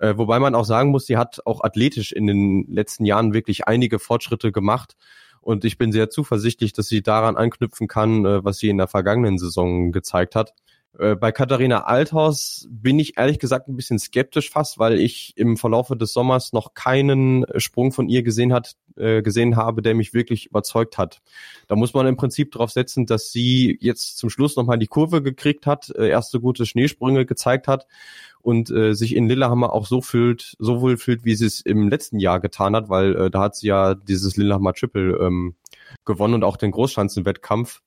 Äh, 0.00 0.16
wobei 0.16 0.38
man 0.38 0.54
auch 0.54 0.64
sagen 0.64 0.90
muss, 0.90 1.06
sie 1.06 1.16
hat 1.16 1.40
auch 1.44 1.62
athletisch 1.62 2.12
in 2.12 2.26
den 2.26 2.66
letzten 2.68 3.04
Jahren 3.04 3.32
wirklich 3.34 3.66
einige 3.66 3.98
Fortschritte 3.98 4.52
gemacht. 4.52 4.96
Und 5.40 5.64
ich 5.64 5.78
bin 5.78 5.92
sehr 5.92 6.10
zuversichtlich, 6.10 6.72
dass 6.72 6.88
sie 6.88 7.02
daran 7.02 7.36
anknüpfen 7.36 7.88
kann, 7.88 8.24
äh, 8.24 8.44
was 8.44 8.58
sie 8.58 8.68
in 8.68 8.78
der 8.78 8.88
vergangenen 8.88 9.38
Saison 9.38 9.92
gezeigt 9.92 10.34
hat. 10.34 10.54
Äh, 10.98 11.14
bei 11.14 11.32
Katharina 11.32 11.84
Althaus 11.84 12.66
bin 12.70 12.98
ich 12.98 13.16
ehrlich 13.16 13.38
gesagt 13.38 13.68
ein 13.68 13.76
bisschen 13.76 13.98
skeptisch 13.98 14.50
fast, 14.50 14.78
weil 14.78 14.98
ich 14.98 15.32
im 15.36 15.56
Verlaufe 15.56 15.96
des 15.96 16.12
Sommers 16.12 16.52
noch 16.52 16.74
keinen 16.74 17.46
Sprung 17.56 17.92
von 17.92 18.08
ihr 18.08 18.22
gesehen 18.22 18.52
hat, 18.52 18.74
äh, 18.96 19.22
gesehen 19.22 19.56
habe, 19.56 19.80
der 19.80 19.94
mich 19.94 20.12
wirklich 20.12 20.46
überzeugt 20.46 20.98
hat. 20.98 21.20
Da 21.68 21.76
muss 21.76 21.94
man 21.94 22.06
im 22.06 22.16
Prinzip 22.16 22.50
darauf 22.52 22.70
setzen, 22.70 23.06
dass 23.06 23.30
sie 23.30 23.78
jetzt 23.80 24.18
zum 24.18 24.28
Schluss 24.28 24.56
nochmal 24.56 24.78
die 24.78 24.88
Kurve 24.88 25.22
gekriegt 25.22 25.66
hat, 25.66 25.90
äh, 25.90 26.08
erste 26.08 26.40
gute 26.40 26.66
Schneesprünge 26.66 27.26
gezeigt 27.26 27.68
hat 27.68 27.86
und 28.40 28.70
äh, 28.70 28.94
sich 28.94 29.14
in 29.14 29.28
Lillehammer 29.28 29.72
auch 29.72 29.86
so 29.86 30.00
fühlt, 30.00 30.56
so 30.58 30.80
wohl 30.80 30.96
fühlt, 30.96 31.24
wie 31.24 31.36
sie 31.36 31.46
es 31.46 31.60
im 31.60 31.88
letzten 31.88 32.18
Jahr 32.18 32.40
getan 32.40 32.74
hat, 32.74 32.88
weil 32.88 33.14
äh, 33.14 33.30
da 33.30 33.42
hat 33.42 33.56
sie 33.56 33.68
ja 33.68 33.94
dieses 33.94 34.36
Lillehammer 34.36 34.72
Triple 34.72 35.16
ähm, 35.18 35.54
gewonnen 36.04 36.34
und 36.34 36.44
auch 36.44 36.56
den 36.56 36.72
Großschanzenwettkampf. 36.72 37.82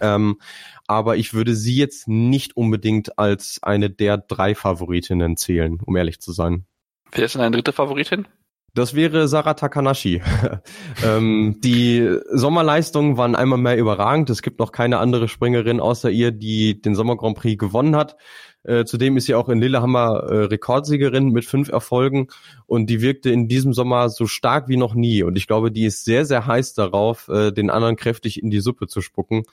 Ähm, 0.00 0.40
aber 0.86 1.16
ich 1.16 1.34
würde 1.34 1.54
sie 1.54 1.76
jetzt 1.76 2.08
nicht 2.08 2.56
unbedingt 2.56 3.18
als 3.18 3.58
eine 3.62 3.90
der 3.90 4.18
drei 4.18 4.54
Favoritinnen 4.54 5.36
zählen, 5.36 5.78
um 5.84 5.96
ehrlich 5.96 6.20
zu 6.20 6.32
sein. 6.32 6.64
Wer 7.12 7.24
ist 7.24 7.34
denn 7.34 7.42
eine 7.42 7.56
dritte 7.56 7.72
Favoritin? 7.72 8.26
Das 8.74 8.94
wäre 8.94 9.28
Sarah 9.28 9.54
Takanashi. 9.54 10.22
ähm, 11.04 11.56
die 11.64 12.16
Sommerleistungen 12.30 13.16
waren 13.16 13.34
einmal 13.34 13.58
mehr 13.58 13.76
überragend. 13.76 14.30
Es 14.30 14.42
gibt 14.42 14.60
noch 14.60 14.72
keine 14.72 14.98
andere 14.98 15.26
Springerin 15.26 15.80
außer 15.80 16.10
ihr, 16.10 16.30
die 16.30 16.80
den 16.80 16.94
Sommer 16.94 17.16
Grand 17.16 17.36
Prix 17.36 17.58
gewonnen 17.58 17.96
hat. 17.96 18.16
Äh, 18.64 18.84
zudem 18.84 19.16
ist 19.16 19.26
sie 19.26 19.34
auch 19.34 19.48
in 19.48 19.60
Lillehammer 19.60 20.22
äh, 20.28 20.44
Rekordsiegerin 20.44 21.30
mit 21.30 21.44
fünf 21.44 21.70
Erfolgen 21.70 22.28
und 22.66 22.88
die 22.88 23.00
wirkte 23.00 23.30
in 23.30 23.48
diesem 23.48 23.72
Sommer 23.72 24.10
so 24.10 24.26
stark 24.26 24.68
wie 24.68 24.76
noch 24.76 24.94
nie. 24.94 25.22
Und 25.22 25.36
ich 25.36 25.46
glaube, 25.46 25.72
die 25.72 25.84
ist 25.84 26.04
sehr, 26.04 26.24
sehr 26.24 26.46
heiß 26.46 26.74
darauf, 26.74 27.28
äh, 27.28 27.50
den 27.50 27.70
anderen 27.70 27.96
kräftig 27.96 28.42
in 28.42 28.50
die 28.50 28.60
Suppe 28.60 28.86
zu 28.86 29.00
spucken 29.00 29.44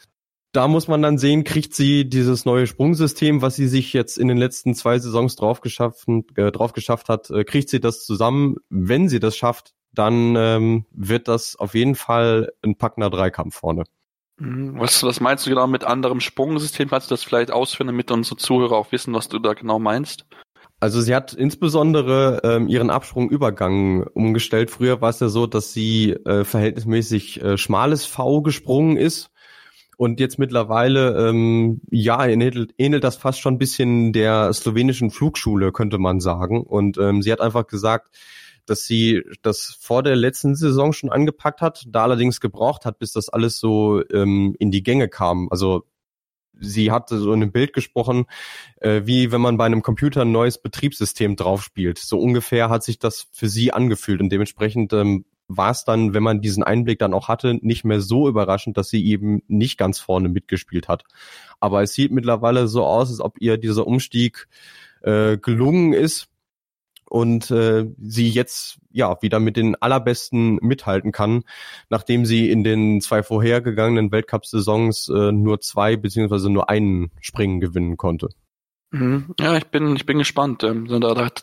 da 0.55 0.67
muss 0.67 0.87
man 0.87 1.01
dann 1.01 1.17
sehen, 1.17 1.43
kriegt 1.43 1.73
sie 1.73 2.07
dieses 2.07 2.45
neue 2.45 2.67
Sprungsystem, 2.67 3.41
was 3.41 3.55
sie 3.55 3.67
sich 3.67 3.91
jetzt 3.93 4.17
in 4.17 4.27
den 4.27 4.37
letzten 4.37 4.73
zwei 4.73 4.97
Saisons 4.99 5.35
drauf, 5.35 5.59
geschaffen, 5.61 6.25
äh, 6.35 6.51
drauf 6.51 6.73
geschafft 6.73 7.09
hat, 7.09 7.29
äh, 7.29 7.43
kriegt 7.43 7.69
sie 7.69 7.81
das 7.81 8.05
zusammen. 8.05 8.55
Wenn 8.69 9.09
sie 9.09 9.19
das 9.19 9.35
schafft, 9.35 9.73
dann 9.93 10.35
ähm, 10.37 10.85
wird 10.91 11.27
das 11.27 11.55
auf 11.57 11.73
jeden 11.73 11.95
Fall 11.95 12.51
ein 12.63 12.77
packender 12.77 13.09
Dreikampf 13.09 13.55
vorne. 13.55 13.83
Mhm. 14.37 14.79
Was, 14.79 15.03
was 15.03 15.19
meinst 15.19 15.45
du 15.45 15.49
genau 15.49 15.67
mit 15.67 15.83
anderem 15.83 16.21
Sprungsystem? 16.21 16.89
Kannst 16.89 17.09
du 17.09 17.13
das 17.13 17.23
vielleicht 17.23 17.51
ausführen, 17.51 17.87
damit 17.87 18.11
unsere 18.11 18.37
Zuhörer 18.37 18.77
auch 18.77 18.91
wissen, 18.91 19.13
was 19.13 19.27
du 19.27 19.39
da 19.39 19.53
genau 19.53 19.79
meinst? 19.79 20.25
Also 20.79 21.01
sie 21.01 21.15
hat 21.15 21.33
insbesondere 21.33 22.41
ähm, 22.43 22.67
ihren 22.67 22.89
Absprungübergang 22.89 24.03
umgestellt. 24.13 24.71
Früher 24.71 25.01
war 25.01 25.09
es 25.09 25.19
ja 25.19 25.29
so, 25.29 25.47
dass 25.47 25.73
sie 25.73 26.11
äh, 26.11 26.43
verhältnismäßig 26.43 27.41
äh, 27.41 27.57
schmales 27.57 28.05
V 28.05 28.41
gesprungen 28.41 28.97
ist 28.97 29.31
und 29.97 30.19
jetzt 30.19 30.39
mittlerweile, 30.39 31.29
ähm, 31.29 31.81
ja, 31.89 32.25
ähnelt, 32.25 32.73
ähnelt 32.77 33.03
das 33.03 33.15
fast 33.15 33.39
schon 33.39 33.55
ein 33.55 33.59
bisschen 33.59 34.13
der 34.13 34.53
slowenischen 34.53 35.11
Flugschule, 35.11 35.71
könnte 35.71 35.97
man 35.97 36.19
sagen. 36.19 36.63
Und 36.63 36.97
ähm, 36.97 37.21
sie 37.21 37.31
hat 37.31 37.41
einfach 37.41 37.67
gesagt, 37.67 38.09
dass 38.65 38.85
sie 38.85 39.23
das 39.41 39.77
vor 39.79 40.03
der 40.03 40.15
letzten 40.15 40.55
Saison 40.55 40.93
schon 40.93 41.11
angepackt 41.11 41.61
hat, 41.61 41.85
da 41.87 42.03
allerdings 42.03 42.41
gebraucht 42.41 42.85
hat, 42.85 42.99
bis 42.99 43.11
das 43.11 43.29
alles 43.29 43.59
so 43.59 44.01
ähm, 44.11 44.55
in 44.59 44.71
die 44.71 44.83
Gänge 44.83 45.07
kam. 45.07 45.47
Also 45.51 45.85
sie 46.59 46.91
hatte 46.91 47.17
so 47.17 47.33
in 47.33 47.41
einem 47.41 47.51
Bild 47.51 47.73
gesprochen, 47.73 48.25
äh, 48.77 49.01
wie 49.05 49.31
wenn 49.31 49.41
man 49.41 49.57
bei 49.57 49.65
einem 49.65 49.81
Computer 49.81 50.21
ein 50.21 50.31
neues 50.31 50.61
Betriebssystem 50.61 51.35
draufspielt. 51.35 51.99
So 51.99 52.19
ungefähr 52.19 52.69
hat 52.69 52.83
sich 52.83 52.99
das 52.99 53.27
für 53.31 53.49
sie 53.49 53.71
angefühlt 53.71 54.21
und 54.21 54.29
dementsprechend 54.29 54.93
ähm, 54.93 55.25
war 55.47 55.71
es 55.71 55.83
dann, 55.83 56.13
wenn 56.13 56.23
man 56.23 56.41
diesen 56.41 56.63
Einblick 56.63 56.99
dann 56.99 57.13
auch 57.13 57.27
hatte, 57.27 57.57
nicht 57.61 57.83
mehr 57.83 58.01
so 58.01 58.27
überraschend, 58.27 58.77
dass 58.77 58.89
sie 58.89 59.05
eben 59.05 59.41
nicht 59.47 59.77
ganz 59.77 59.99
vorne 59.99 60.29
mitgespielt 60.29 60.87
hat. 60.87 61.03
Aber 61.59 61.83
es 61.83 61.93
sieht 61.93 62.11
mittlerweile 62.11 62.67
so 62.67 62.85
aus, 62.85 63.09
als 63.09 63.21
ob 63.21 63.39
ihr 63.39 63.57
dieser 63.57 63.85
Umstieg 63.85 64.47
äh, 65.01 65.37
gelungen 65.37 65.93
ist 65.93 66.27
und 67.07 67.51
äh, 67.51 67.85
sie 68.01 68.29
jetzt 68.29 68.79
ja 68.91 69.21
wieder 69.21 69.39
mit 69.39 69.57
den 69.57 69.75
allerbesten 69.75 70.55
mithalten 70.61 71.11
kann, 71.11 71.43
nachdem 71.89 72.25
sie 72.25 72.49
in 72.49 72.63
den 72.63 73.01
zwei 73.01 73.21
vorhergegangenen 73.21 74.11
Weltcup-Saisons 74.11 75.09
äh, 75.09 75.31
nur 75.31 75.61
zwei 75.61 75.95
beziehungsweise 75.95 76.49
nur 76.49 76.69
einen 76.69 77.11
Springen 77.21 77.59
gewinnen 77.59 77.97
konnte. 77.97 78.29
Mhm. 78.91 79.33
Ja, 79.39 79.57
ich 79.57 79.65
bin, 79.65 79.95
ich 79.95 80.05
bin 80.05 80.19
gespannt. 80.19 80.63
Ähm, 80.63 80.87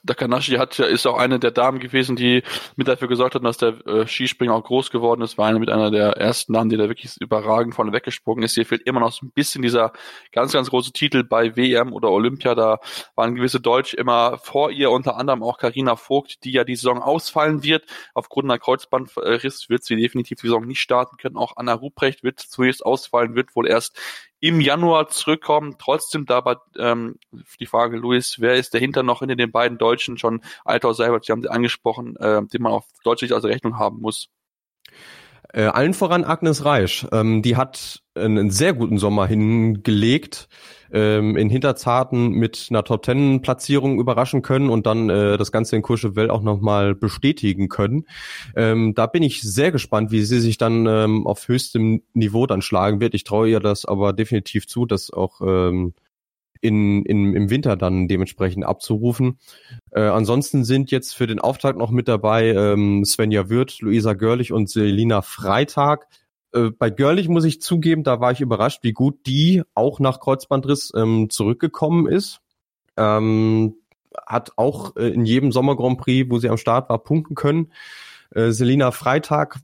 Takanashi 0.06 0.52
hat 0.52 0.78
ist 0.78 1.06
auch 1.06 1.18
eine 1.18 1.38
der 1.38 1.50
Damen 1.50 1.80
gewesen, 1.80 2.16
die 2.16 2.42
mit 2.76 2.88
dafür 2.88 3.08
gesorgt 3.08 3.34
hat, 3.34 3.44
dass 3.44 3.58
der 3.58 3.86
äh, 3.86 4.06
Skispringer 4.06 4.54
auch 4.54 4.64
groß 4.64 4.90
geworden 4.90 5.20
ist. 5.20 5.36
War 5.36 5.48
eine 5.48 5.58
mit 5.58 5.68
einer 5.68 5.90
der 5.90 6.16
ersten 6.16 6.54
Damen, 6.54 6.70
die 6.70 6.78
da 6.78 6.88
wirklich 6.88 7.16
überragend 7.20 7.74
vorne 7.74 7.92
weggesprungen 7.92 8.42
ist. 8.42 8.54
Hier 8.54 8.64
fehlt 8.64 8.82
immer 8.82 9.00
noch 9.00 9.12
so 9.12 9.26
ein 9.26 9.32
bisschen 9.32 9.60
dieser 9.60 9.92
ganz, 10.30 10.52
ganz 10.52 10.70
große 10.70 10.92
Titel 10.92 11.24
bei 11.24 11.54
WM 11.56 11.92
oder 11.92 12.10
Olympia. 12.10 12.54
Da 12.54 12.78
waren 13.16 13.34
gewisse 13.34 13.60
Deutsche 13.60 13.96
immer 13.96 14.38
vor 14.38 14.70
ihr, 14.70 14.90
unter 14.90 15.16
anderem 15.16 15.42
auch 15.42 15.58
Karina 15.58 15.96
Vogt, 15.96 16.44
die 16.44 16.52
ja 16.52 16.64
die 16.64 16.76
Saison 16.76 17.02
ausfallen 17.02 17.62
wird. 17.62 17.84
Aufgrund 18.14 18.46
einer 18.46 18.58
Kreuzbandriss 18.58 19.68
wird 19.68 19.84
sie 19.84 19.96
definitiv 19.96 20.40
die 20.40 20.46
Saison 20.46 20.64
nicht 20.66 20.80
starten 20.80 21.16
können. 21.18 21.36
Auch 21.36 21.56
Anna 21.56 21.74
Ruprecht 21.74 22.22
wird 22.22 22.40
zunächst 22.40 22.86
ausfallen, 22.86 23.34
wird 23.34 23.54
wohl 23.56 23.68
erst 23.68 23.98
im 24.42 24.60
Januar 24.60 25.08
zurückkommen. 25.08 25.76
Trotzdem 25.78 26.26
dabei 26.26 26.56
ähm, 26.76 27.16
die 27.60 27.66
Frage, 27.66 27.96
Luis, 27.96 28.40
wer 28.40 28.56
ist 28.56 28.74
dahinter 28.74 29.04
noch 29.04 29.22
in 29.22 29.28
den 29.28 29.52
beiden 29.52 29.78
Deutschen 29.78 30.18
schon? 30.18 30.42
Alter 30.64 30.94
selber, 30.94 31.20
die 31.20 31.30
haben 31.30 31.42
sie 31.42 31.48
angesprochen, 31.48 32.16
äh, 32.16 32.42
den 32.46 32.60
man 32.60 32.72
auf 32.72 32.84
deutlich 33.04 33.32
aus 33.32 33.44
Rechnung 33.44 33.78
haben 33.78 34.00
muss. 34.00 34.30
Äh, 35.52 35.64
allen 35.64 35.94
voran 35.94 36.24
Agnes 36.24 36.64
Reisch. 36.64 37.06
Ähm, 37.12 37.42
die 37.42 37.56
hat 37.56 38.02
einen 38.14 38.50
sehr 38.50 38.72
guten 38.72 38.98
Sommer 38.98 39.26
hingelegt, 39.26 40.48
ähm, 40.92 41.36
in 41.36 41.50
Hinterzarten 41.50 42.30
mit 42.30 42.68
einer 42.70 42.84
Top 42.84 43.02
Ten 43.02 43.42
Platzierung 43.42 43.98
überraschen 43.98 44.42
können 44.42 44.70
und 44.70 44.86
dann 44.86 45.10
äh, 45.10 45.36
das 45.36 45.52
Ganze 45.52 45.76
in 45.76 45.82
Courchevel 45.82 46.30
auch 46.30 46.42
nochmal 46.42 46.94
bestätigen 46.94 47.68
können. 47.68 48.06
Ähm, 48.56 48.94
da 48.94 49.06
bin 49.06 49.22
ich 49.22 49.42
sehr 49.42 49.72
gespannt, 49.72 50.10
wie 50.10 50.22
sie 50.22 50.40
sich 50.40 50.58
dann 50.58 50.86
ähm, 50.86 51.26
auf 51.26 51.48
höchstem 51.48 52.02
Niveau 52.14 52.46
dann 52.46 52.62
schlagen 52.62 53.00
wird. 53.00 53.14
Ich 53.14 53.24
traue 53.24 53.48
ihr 53.48 53.60
das 53.60 53.84
aber 53.84 54.12
definitiv 54.12 54.66
zu, 54.66 54.86
dass 54.86 55.10
auch 55.10 55.40
ähm, 55.42 55.94
in, 56.62 57.04
in, 57.04 57.34
im 57.34 57.50
Winter 57.50 57.76
dann 57.76 58.08
dementsprechend 58.08 58.64
abzurufen. 58.64 59.38
Äh, 59.92 60.00
ansonsten 60.00 60.64
sind 60.64 60.90
jetzt 60.90 61.14
für 61.14 61.26
den 61.26 61.38
Auftakt 61.38 61.78
noch 61.78 61.90
mit 61.90 62.08
dabei 62.08 62.48
ähm, 62.48 63.04
Svenja 63.04 63.48
Wirth, 63.50 63.80
Luisa 63.80 64.14
Görlich 64.14 64.52
und 64.52 64.70
Selina 64.70 65.20
Freitag. 65.20 66.08
Äh, 66.52 66.70
bei 66.70 66.88
Görlich 66.88 67.28
muss 67.28 67.44
ich 67.44 67.60
zugeben, 67.60 68.02
da 68.02 68.18
war 68.18 68.32
ich 68.32 68.40
überrascht, 68.40 68.80
wie 68.82 68.92
gut 68.92 69.26
die 69.26 69.62
auch 69.74 70.00
nach 70.00 70.20
Kreuzbandriss 70.20 70.92
ähm, 70.96 71.28
zurückgekommen 71.28 72.06
ist. 72.06 72.40
Ähm, 72.96 73.76
hat 74.26 74.52
auch 74.56 74.96
äh, 74.96 75.08
in 75.08 75.26
jedem 75.26 75.52
Sommer 75.52 75.76
Grand 75.76 75.98
Prix, 75.98 76.30
wo 76.30 76.38
sie 76.38 76.48
am 76.48 76.56
Start 76.56 76.88
war, 76.88 76.98
punkten 76.98 77.34
können. 77.34 77.70
Äh, 78.34 78.50
Selina 78.50 78.92
Freitag 78.92 79.58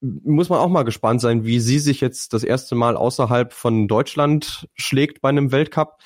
muss 0.00 0.48
man 0.48 0.58
auch 0.58 0.68
mal 0.68 0.82
gespannt 0.82 1.20
sein, 1.20 1.44
wie 1.44 1.58
sie 1.60 1.78
sich 1.78 2.00
jetzt 2.00 2.32
das 2.32 2.44
erste 2.44 2.74
Mal 2.74 2.96
außerhalb 2.96 3.52
von 3.52 3.88
Deutschland 3.88 4.68
schlägt 4.74 5.22
bei 5.22 5.30
einem 5.30 5.52
Weltcup 5.52 5.98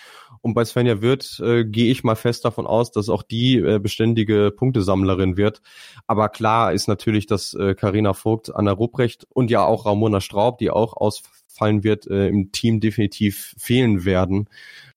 und 0.42 0.54
bei 0.54 0.64
Svenja 0.64 1.02
Wirth 1.02 1.40
äh, 1.40 1.64
gehe 1.64 1.90
ich 1.90 2.04
mal 2.04 2.14
fest 2.14 2.44
davon 2.44 2.66
aus, 2.66 2.92
dass 2.92 3.08
auch 3.08 3.22
die 3.22 3.56
äh, 3.56 3.78
beständige 3.78 4.52
Punktesammlerin 4.56 5.36
wird. 5.36 5.60
Aber 6.06 6.28
klar 6.28 6.72
ist 6.72 6.88
natürlich, 6.88 7.26
dass 7.26 7.56
Karina 7.76 8.10
äh, 8.10 8.14
Vogt, 8.14 8.54
Anna 8.54 8.72
Rupprecht 8.72 9.26
und 9.30 9.50
ja 9.50 9.64
auch 9.64 9.86
Ramona 9.86 10.20
Straub, 10.20 10.58
die 10.58 10.70
auch 10.70 10.96
ausfallen 10.96 11.82
wird, 11.82 12.06
äh, 12.06 12.28
im 12.28 12.52
Team 12.52 12.80
definitiv 12.80 13.54
fehlen 13.58 14.04
werden. 14.04 14.48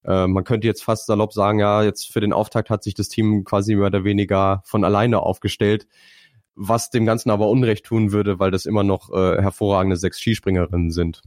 Äh, 0.05 0.27
man 0.27 0.43
könnte 0.43 0.67
jetzt 0.67 0.83
fast 0.83 1.07
salopp 1.07 1.33
sagen, 1.33 1.59
ja, 1.59 1.83
jetzt 1.83 2.11
für 2.11 2.21
den 2.21 2.31
Auftakt 2.31 2.69
hat 2.69 2.83
sich 2.83 2.93
das 2.93 3.09
Team 3.09 3.43
quasi 3.43 3.75
mehr 3.75 3.87
oder 3.87 4.03
weniger 4.03 4.61
von 4.65 4.83
alleine 4.83 5.19
aufgestellt 5.21 5.87
was 6.55 6.89
dem 6.89 7.05
Ganzen 7.05 7.29
aber 7.29 7.49
Unrecht 7.49 7.85
tun 7.85 8.11
würde, 8.11 8.39
weil 8.39 8.51
das 8.51 8.65
immer 8.65 8.83
noch 8.83 9.11
äh, 9.11 9.41
hervorragende 9.41 9.97
sechs 9.97 10.19
Skispringerinnen 10.19 10.91
sind. 10.91 11.21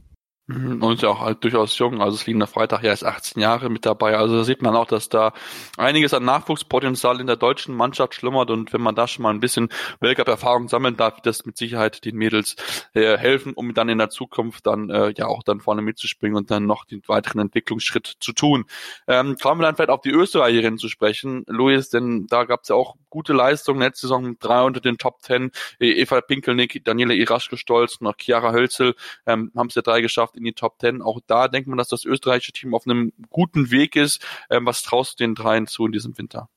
Mhm, 0.49 0.81
und 0.81 0.93
ist 0.93 1.01
ja 1.01 1.09
auch 1.09 1.19
halt 1.19 1.43
durchaus 1.43 1.77
jung, 1.77 2.01
also 2.01 2.15
es 2.15 2.25
liegen 2.25 2.39
der 2.39 2.47
Freitag 2.47 2.81
ja 2.81 2.91
erst 2.91 3.03
18 3.03 3.41
Jahre 3.41 3.69
mit 3.69 3.85
dabei. 3.85 4.15
Also 4.15 4.37
da 4.37 4.43
sieht 4.45 4.61
man 4.61 4.77
auch, 4.77 4.87
dass 4.87 5.09
da 5.09 5.33
einiges 5.75 6.13
an 6.13 6.23
Nachwuchspotenzial 6.23 7.19
in 7.19 7.27
der 7.27 7.35
deutschen 7.35 7.75
Mannschaft 7.75 8.15
schlummert. 8.15 8.49
Und 8.49 8.71
wenn 8.71 8.79
man 8.79 8.95
da 8.95 9.09
schon 9.09 9.23
mal 9.23 9.33
ein 9.33 9.41
bisschen 9.41 9.67
Weltcup-Erfahrung 9.99 10.69
sammeln 10.69 10.95
darf, 10.95 11.17
wird 11.17 11.25
das 11.25 11.45
mit 11.45 11.57
Sicherheit 11.57 12.05
den 12.05 12.15
Mädels 12.15 12.55
äh, 12.93 13.17
helfen, 13.17 13.53
um 13.55 13.73
dann 13.73 13.89
in 13.89 13.97
der 13.97 14.09
Zukunft 14.09 14.65
dann 14.65 14.89
äh, 14.89 15.13
ja 15.17 15.27
auch 15.27 15.43
dann 15.43 15.59
vorne 15.59 15.81
mitzuspringen 15.81 16.37
und 16.37 16.49
dann 16.49 16.65
noch 16.65 16.85
den 16.85 17.01
weiteren 17.07 17.39
Entwicklungsschritt 17.39 18.15
zu 18.21 18.31
tun. 18.31 18.63
Ähm, 19.05 19.35
kommen 19.41 19.59
wir 19.59 19.65
dann 19.65 19.75
vielleicht 19.75 19.89
auf 19.89 20.01
die 20.01 20.11
Österreicherin 20.11 20.77
zu 20.77 20.87
sprechen, 20.87 21.43
Luis, 21.47 21.89
denn 21.89 22.25
da 22.27 22.45
gab 22.45 22.61
es 22.63 22.69
ja 22.69 22.75
auch 22.75 22.95
gute 23.09 23.33
Leistungen 23.33 23.81
letzte 23.81 24.07
Saison, 24.07 24.37
drei 24.39 24.63
unter 24.63 24.79
den 24.79 24.97
Top 24.97 25.21
Ten, 25.23 25.51
Eva 25.79 26.21
Pinkelnick, 26.21 26.85
Daniela 26.85 27.13
Iraschke-Stolz, 27.13 27.99
noch 27.99 28.15
Chiara 28.17 28.53
Hölzel, 28.53 28.95
ähm, 29.25 29.51
haben 29.53 29.67
es 29.67 29.75
ja 29.75 29.81
drei 29.81 29.99
geschafft 29.99 30.36
in 30.37 30.43
die 30.43 30.53
Top 30.53 30.79
Ten. 30.79 31.01
Auch 31.01 31.19
da 31.27 31.47
denkt 31.47 31.67
man, 31.67 31.77
dass 31.77 31.89
das 31.89 32.05
österreichische 32.05 32.53
Team 32.53 32.73
auf 32.73 32.85
einem 32.85 33.13
guten 33.29 33.71
Weg 33.71 33.95
ist. 33.95 34.25
Ähm, 34.49 34.65
was 34.65 34.83
traust 34.83 35.19
du 35.19 35.23
den 35.23 35.35
dreien 35.35 35.67
zu 35.67 35.85
in 35.85 35.91
diesem 35.91 36.17
Winter? 36.17 36.49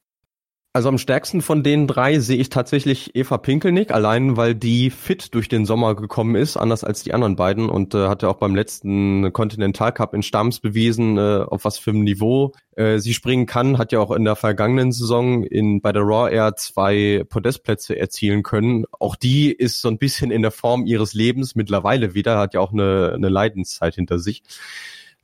Also 0.73 0.89
am 0.89 0.99
stärksten 0.99 1.43
von 1.43 1.65
den 1.65 1.89
drei 1.89 2.21
sehe 2.21 2.37
ich 2.37 2.49
tatsächlich 2.49 3.17
Eva 3.17 3.39
Pinkelnick, 3.39 3.91
allein 3.91 4.37
weil 4.37 4.55
die 4.55 4.91
fit 4.91 5.35
durch 5.35 5.49
den 5.49 5.67
Sommer 5.67 5.97
gekommen 5.97 6.37
ist, 6.37 6.57
anders 6.57 6.85
als 6.85 7.03
die 7.03 7.13
anderen 7.13 7.35
beiden 7.35 7.69
und 7.69 7.93
äh, 7.93 8.07
hatte 8.07 8.29
auch 8.29 8.37
beim 8.37 8.55
letzten 8.55 9.33
Continental 9.33 9.91
Cup 9.93 10.15
in 10.15 10.23
Stamms 10.23 10.61
bewiesen, 10.61 11.19
äh, 11.19 11.45
auf 11.45 11.65
was 11.65 11.77
für 11.79 11.91
einem 11.91 12.05
Niveau 12.05 12.53
äh, 12.77 12.99
sie 12.99 13.15
springen 13.15 13.47
kann. 13.47 13.79
Hat 13.79 13.91
ja 13.91 13.99
auch 13.99 14.13
in 14.13 14.23
der 14.23 14.37
vergangenen 14.37 14.93
Saison 14.93 15.43
in 15.43 15.81
bei 15.81 15.91
der 15.91 16.03
Raw 16.03 16.33
Air 16.33 16.55
zwei 16.55 17.25
Podestplätze 17.29 17.99
erzielen 17.99 18.45
können. 18.45 18.85
Auch 18.93 19.17
die 19.17 19.51
ist 19.51 19.81
so 19.81 19.89
ein 19.89 19.99
bisschen 19.99 20.31
in 20.31 20.43
der 20.43 20.53
Form 20.53 20.87
ihres 20.87 21.15
Lebens 21.15 21.57
mittlerweile 21.57 22.15
wieder, 22.15 22.39
hat 22.39 22.55
ja 22.55 22.61
auch 22.61 22.73
eine, 22.73 23.11
eine 23.17 23.29
Leidenszeit 23.29 23.97
hinter 23.97 24.21
sich. 24.21 24.45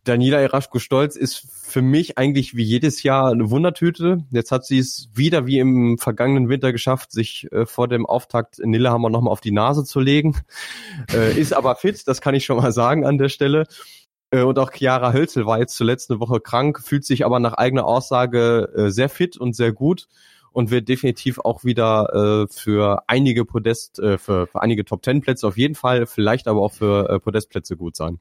Daniela 0.07 0.41
Eraschko-Stolz 0.41 1.17
ist 1.17 1.49
für 1.51 1.83
mich 1.83 2.17
eigentlich 2.17 2.55
wie 2.55 2.63
jedes 2.63 3.03
Jahr 3.03 3.33
eine 3.33 3.51
Wundertüte. 3.51 4.19
Jetzt 4.31 4.53
hat 4.53 4.65
sie 4.65 4.79
es 4.79 5.09
wieder 5.13 5.47
wie 5.47 5.59
im 5.59 5.99
vergangenen 5.99 6.49
Winter 6.49 6.71
geschafft, 6.71 7.11
sich 7.11 7.51
äh, 7.51 7.67
vor 7.67 7.89
dem 7.89 8.07
Auftakt 8.07 8.61
in 8.61 8.73
Lillehammer 8.73 9.11
nochmal 9.11 9.33
auf 9.33 9.41
die 9.41 9.51
Nase 9.51 9.85
zu 9.85 9.99
legen. 9.99 10.37
Äh, 11.13 11.39
ist 11.39 11.53
aber 11.53 11.75
fit, 11.75 12.07
das 12.07 12.21
kann 12.21 12.35
ich 12.35 12.45
schon 12.45 12.57
mal 12.57 12.71
sagen 12.73 13.05
an 13.05 13.19
der 13.19 13.29
Stelle. 13.29 13.65
Äh, 14.31 14.43
und 14.43 14.61
auch 14.61 14.71
Chiara 14.73 15.13
Hölzel 15.13 15.45
war 15.45 15.59
jetzt 15.59 15.77
zuletzt 15.77 16.11
eine 16.11 16.21
Woche 16.21 16.41
krank, 16.41 16.81
fühlt 16.81 17.05
sich 17.05 17.25
aber 17.25 17.41
nach 17.41 17.55
eigener 17.55 17.85
Aussage 17.85 18.73
äh, 18.77 18.91
sehr 18.91 19.09
fit 19.09 19.37
und 19.37 19.57
sehr 19.57 19.73
gut 19.73 20.07
und 20.53 20.71
wird 20.71 20.89
definitiv 20.89 21.41
auch 21.41 21.65
wieder 21.65 22.47
äh, 22.47 22.53
für 22.53 23.03
einige 23.09 23.45
Podest, 23.45 23.99
äh, 23.99 24.19
für, 24.19 24.47
für 24.47 24.63
einige 24.63 24.85
Top 24.85 25.03
Ten 25.03 25.21
Plätze 25.21 25.49
auf 25.49 25.59
jeden 25.59 25.75
Fall, 25.75 26.07
vielleicht 26.07 26.47
aber 26.47 26.63
auch 26.63 26.73
für 26.73 27.11
äh, 27.11 27.19
Podestplätze 27.19 27.77
gut 27.77 27.97
sein. 27.97 28.21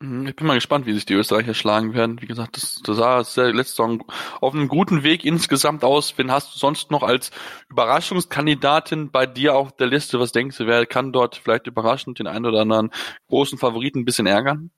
Mhm, 0.00 0.28
ich 0.28 0.36
bin 0.36 0.46
mal 0.46 0.54
gespannt, 0.54 0.86
wie 0.86 0.92
sich 0.92 1.06
die 1.06 1.14
Österreicher 1.14 1.54
schlagen 1.54 1.92
werden. 1.92 2.20
Wie 2.22 2.26
gesagt, 2.26 2.56
das, 2.56 2.80
das 2.84 2.96
sah 2.96 3.24
sehr 3.24 3.52
letzte 3.52 3.76
Saison 3.76 4.04
auf 4.40 4.54
einem 4.54 4.68
guten 4.68 5.02
Weg 5.02 5.24
insgesamt 5.24 5.82
aus. 5.82 6.16
Wen 6.16 6.30
hast 6.30 6.54
du 6.54 6.58
sonst 6.58 6.90
noch 6.90 7.02
als 7.02 7.30
Überraschungskandidatin 7.68 9.10
bei 9.10 9.26
dir 9.26 9.56
auf 9.56 9.74
der 9.76 9.88
Liste? 9.88 10.20
Was 10.20 10.32
denkst 10.32 10.58
du, 10.58 10.66
wer 10.66 10.86
kann 10.86 11.12
dort 11.12 11.36
vielleicht 11.36 11.66
überraschend 11.66 12.20
den 12.20 12.28
einen 12.28 12.46
oder 12.46 12.60
anderen 12.60 12.90
großen 13.28 13.58
Favoriten 13.58 14.00
ein 14.00 14.04
bisschen 14.04 14.26
ärgern? 14.26 14.70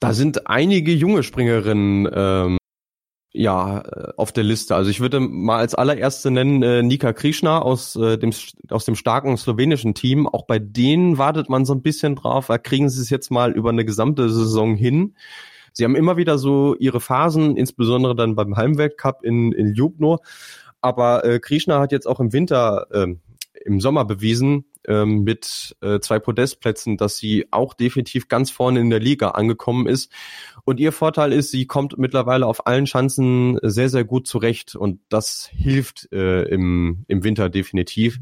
Da 0.00 0.12
sind 0.12 0.48
einige 0.48 0.92
junge 0.92 1.22
Springerinnen 1.22 2.10
ähm, 2.12 2.58
ja, 3.32 3.80
äh, 3.80 4.12
auf 4.16 4.32
der 4.32 4.44
Liste. 4.44 4.74
Also 4.74 4.90
ich 4.90 5.00
würde 5.00 5.20
mal 5.20 5.58
als 5.58 5.74
allererste 5.74 6.30
nennen 6.30 6.62
äh, 6.62 6.82
Nika 6.82 7.12
Krishna 7.12 7.60
aus, 7.60 7.96
äh, 7.96 8.18
dem, 8.18 8.30
aus 8.68 8.84
dem 8.84 8.94
starken 8.94 9.36
slowenischen 9.36 9.94
Team. 9.94 10.26
Auch 10.26 10.46
bei 10.46 10.58
denen 10.58 11.18
wartet 11.18 11.48
man 11.48 11.64
so 11.64 11.74
ein 11.74 11.82
bisschen 11.82 12.14
drauf. 12.14 12.46
Da 12.48 12.58
kriegen 12.58 12.90
sie 12.90 13.00
es 13.00 13.10
jetzt 13.10 13.30
mal 13.30 13.52
über 13.52 13.70
eine 13.70 13.84
gesamte 13.84 14.28
Saison 14.28 14.76
hin. 14.76 15.14
Sie 15.72 15.84
haben 15.84 15.96
immer 15.96 16.18
wieder 16.18 16.36
so 16.36 16.76
ihre 16.76 17.00
Phasen, 17.00 17.56
insbesondere 17.56 18.14
dann 18.14 18.34
beim 18.34 18.56
Heimweltcup 18.56 19.24
in, 19.24 19.52
in 19.52 19.74
Ljubno. 19.74 20.18
Aber 20.82 21.24
äh, 21.24 21.38
Krishna 21.40 21.80
hat 21.80 21.92
jetzt 21.92 22.06
auch 22.06 22.20
im 22.20 22.34
Winter, 22.34 22.86
äh, 22.90 23.14
im 23.64 23.80
Sommer 23.80 24.04
bewiesen, 24.04 24.66
ähm, 24.86 25.22
mit 25.24 25.76
äh, 25.80 26.00
zwei 26.00 26.18
Podestplätzen, 26.18 26.96
dass 26.96 27.16
sie 27.16 27.46
auch 27.50 27.74
definitiv 27.74 28.28
ganz 28.28 28.50
vorne 28.50 28.80
in 28.80 28.90
der 28.90 29.00
Liga 29.00 29.30
angekommen 29.30 29.86
ist. 29.86 30.12
Und 30.64 30.80
ihr 30.80 30.92
Vorteil 30.92 31.32
ist, 31.32 31.50
sie 31.50 31.66
kommt 31.66 31.98
mittlerweile 31.98 32.46
auf 32.46 32.66
allen 32.66 32.86
Schanzen 32.86 33.58
sehr, 33.62 33.88
sehr 33.88 34.04
gut 34.04 34.26
zurecht 34.26 34.76
und 34.76 35.00
das 35.08 35.50
hilft 35.52 36.12
äh, 36.12 36.42
im, 36.44 37.04
im 37.08 37.24
Winter 37.24 37.50
definitiv. 37.50 38.18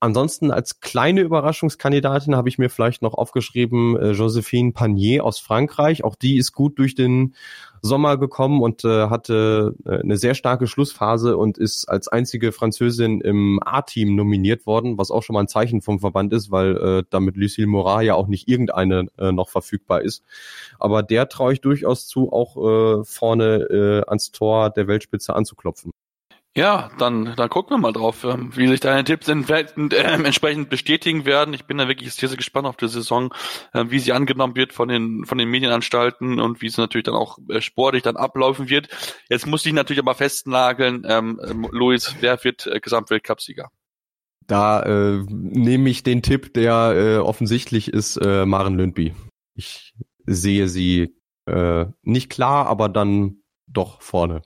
Ansonsten 0.00 0.50
als 0.50 0.80
kleine 0.80 1.22
Überraschungskandidatin 1.22 2.36
habe 2.36 2.48
ich 2.48 2.58
mir 2.58 2.68
vielleicht 2.68 3.00
noch 3.02 3.14
aufgeschrieben 3.14 3.96
äh, 3.96 4.10
Josephine 4.10 4.72
Panier 4.72 5.24
aus 5.24 5.38
Frankreich. 5.38 6.04
Auch 6.04 6.14
die 6.14 6.36
ist 6.36 6.52
gut 6.52 6.78
durch 6.78 6.94
den 6.94 7.34
Sommer 7.80 8.16
gekommen 8.16 8.62
und 8.62 8.84
äh, 8.84 9.08
hatte 9.08 9.74
äh, 9.84 10.00
eine 10.00 10.16
sehr 10.16 10.34
starke 10.34 10.66
Schlussphase 10.66 11.36
und 11.36 11.58
ist 11.58 11.86
als 11.88 12.08
einzige 12.08 12.52
Französin 12.52 13.20
im 13.20 13.60
A-Team 13.62 14.14
nominiert 14.14 14.66
worden, 14.66 14.98
was 14.98 15.10
auch 15.10 15.22
schon 15.22 15.34
mal 15.34 15.40
ein 15.40 15.48
Zeichen 15.48 15.82
vom 15.82 16.00
Verband 16.00 16.32
ist, 16.32 16.50
weil 16.50 16.76
äh, 16.76 17.04
damit 17.10 17.36
Lucille 17.36 17.66
Morat 17.66 18.04
ja 18.04 18.14
auch 18.14 18.26
nicht 18.26 18.48
irgendeine 18.48 19.06
äh, 19.18 19.32
noch 19.32 19.48
verfügbar 19.48 20.02
ist. 20.02 20.22
Aber 20.78 21.02
der 21.02 21.28
traue 21.28 21.52
ich 21.52 21.60
durchaus 21.60 22.06
zu, 22.06 22.32
auch 22.32 22.56
äh, 22.56 23.04
vorne 23.04 23.56
äh, 23.70 24.02
ans 24.08 24.32
Tor 24.32 24.70
der 24.70 24.86
Weltspitze 24.86 25.34
anzuklopfen. 25.34 25.92
Ja, 26.56 26.90
dann, 26.98 27.34
dann 27.34 27.50
gucken 27.50 27.76
wir 27.76 27.80
mal 27.80 27.92
drauf, 27.92 28.22
ähm, 28.22 28.56
wie 28.56 28.68
sich 28.68 28.78
deine 28.78 29.02
Tipps 29.02 29.28
äh, 29.28 29.32
entsprechend 29.34 30.70
bestätigen 30.70 31.24
werden. 31.24 31.52
Ich 31.52 31.64
bin 31.64 31.78
da 31.78 31.88
wirklich 31.88 32.14
sehr, 32.14 32.28
sehr 32.28 32.36
gespannt 32.36 32.68
auf 32.68 32.76
die 32.76 32.86
Saison, 32.86 33.34
äh, 33.72 33.86
wie 33.88 33.98
sie 33.98 34.12
angenommen 34.12 34.54
wird 34.54 34.72
von 34.72 34.86
den, 34.86 35.24
von 35.24 35.36
den 35.36 35.48
Medienanstalten 35.48 36.38
und 36.38 36.62
wie 36.62 36.68
es 36.68 36.76
natürlich 36.76 37.06
dann 37.06 37.16
auch 37.16 37.38
äh, 37.48 37.60
sportlich 37.60 38.04
dann 38.04 38.16
ablaufen 38.16 38.68
wird. 38.68 38.88
Jetzt 39.28 39.48
muss 39.48 39.66
ich 39.66 39.72
natürlich 39.72 40.00
aber 40.00 40.14
festnageln, 40.14 41.04
ähm, 41.08 41.40
ähm, 41.44 41.66
Luis, 41.72 42.14
wer 42.20 42.42
wird 42.44 42.68
äh, 42.68 42.78
Gesamtweltcupsieger? 42.78 43.72
Da 44.46 44.82
äh, 44.82 45.24
nehme 45.28 45.90
ich 45.90 46.04
den 46.04 46.22
Tipp, 46.22 46.54
der 46.54 46.92
äh, 46.94 47.16
offensichtlich 47.16 47.92
ist, 47.92 48.16
äh, 48.18 48.46
Maren 48.46 48.76
Lündby. 48.76 49.12
Ich 49.56 49.92
sehe 50.24 50.68
sie 50.68 51.16
äh, 51.46 51.86
nicht 52.02 52.30
klar, 52.30 52.66
aber 52.68 52.88
dann 52.88 53.38
doch 53.66 54.02
vorne. 54.02 54.42